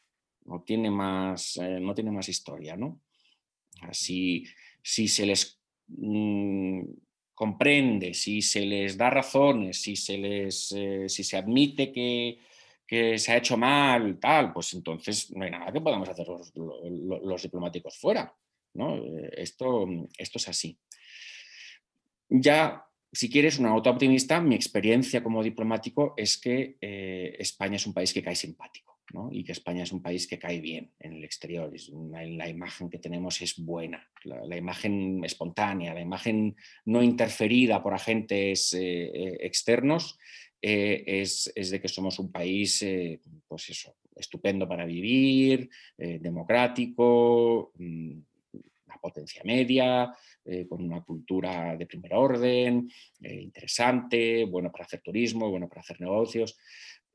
[0.46, 2.76] No tiene más, eh, no tiene más historia.
[2.76, 3.02] ¿no?
[3.92, 4.46] Si,
[4.82, 6.84] si se les mm,
[7.34, 10.74] comprende, si se les da razones, si se, les,
[11.08, 12.38] si se admite que,
[12.86, 17.42] que se ha hecho mal, tal, pues entonces no hay nada que podamos hacer los,
[17.42, 18.34] diplomáticos fuera.
[18.74, 18.96] ¿no?
[18.96, 19.86] Eh, esto,
[20.18, 20.78] esto es así.
[22.28, 27.86] Ya, si quieres una nota optimista, mi experiencia como diplomático es que eh, España es
[27.86, 29.28] un país que cae simpático ¿no?
[29.30, 31.72] y que España es un país que cae bien en el exterior.
[32.10, 36.56] la imagen que tenemos es buena, la, imagen espontánea, la imagen
[36.86, 40.18] no interferida por agentes eh, externos
[40.66, 45.68] eh, es, de que somos un país, eh, pues eso, estupendo para vivir,
[45.98, 48.12] eh, democrático, mm,
[48.86, 50.10] una potencia media,
[50.68, 52.86] con una cultura de primer orden,
[53.20, 56.58] interesante, bueno para hacer turismo, bueno para hacer negocios.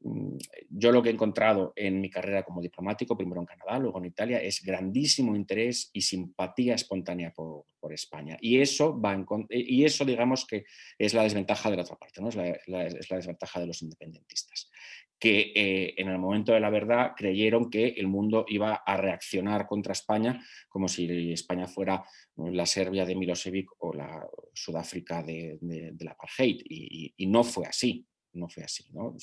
[0.02, 0.38] Mm,
[0.70, 4.06] yo lo que he encontrado en mi carrera como diplomático, primero en Canadá, luego en
[4.06, 8.38] Italia, es grandísimo interés y simpatía espontánea por, España.
[8.40, 9.18] Y eso, va
[9.50, 10.66] y eso, digamos, que
[10.98, 12.30] es la desventaja de la otra parte, ¿no?
[12.30, 14.70] es, la, desventaja de los independentistas,
[15.18, 19.66] que eh, en el momento de la verdad creyeron que el mundo iba a reaccionar
[19.66, 22.04] contra España como si España fuera
[22.36, 25.58] la Serbia de Milosevic o la Sudáfrica de,
[26.00, 26.62] la apartheid.
[26.68, 28.06] y no fue así
[28.40, 28.86] no fue así.
[28.92, 29.16] ¿no?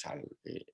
[0.44, 0.64] Eh,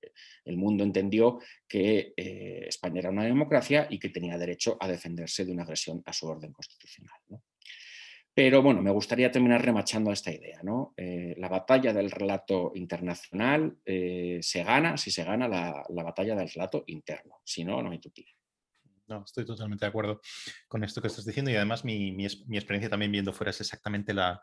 [0.45, 5.45] el, mundo entendió que eh, España era una democracia y que tenía derecho a defenderse
[5.45, 7.19] de una agresión a su orden constitucional.
[8.35, 10.59] Pero bueno, me gustaría terminar remachando esta idea.
[10.63, 10.93] ¿no?
[10.97, 16.49] Eh, la batalla del relato internacional se gana si se gana la, la, batalla del
[16.49, 17.41] relato interno.
[17.43, 18.33] Si no, no hay tutía.
[19.07, 20.21] No, estoy totalmente de acuerdo
[20.67, 24.41] con esto que estás diciendo y además mi, experiencia también viendo fuera es exactamente la,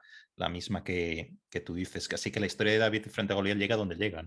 [0.50, 3.76] misma que, tú dices, que así que la historia de David frente a Goliat llega
[3.76, 4.22] donde llega.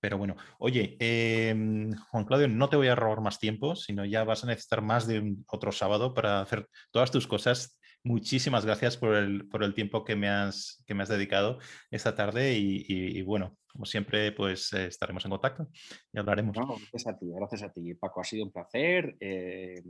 [0.00, 4.24] Pero bueno, oye, em, Juan Claudio, no te voy a robar más tiempo, sino ya
[4.24, 7.78] vas a necesitar más de otro sábado para hacer todas tus cosas.
[8.06, 11.58] Muchísimas gracias por el, por el tiempo que me, has, que me has dedicado
[11.90, 15.68] esta tarde y bueno, como siempre, pues eh, estaremos en contacto
[16.10, 16.56] y hablaremos.
[16.56, 18.22] gracias a ti, gracias a ti, Paco.
[18.22, 19.82] Ha sido un placer eh,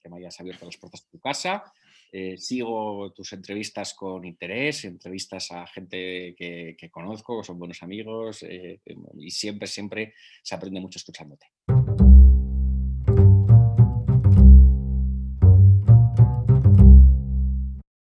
[0.00, 1.64] que me hayas abierto las puertas de tu casa.
[2.12, 7.82] Eh, sigo tus entrevistas con interés, entrevistas a gente que, que conozco, que son buenos
[7.82, 11.46] amigos y siempre, siempre se aprende mucho escuchándote.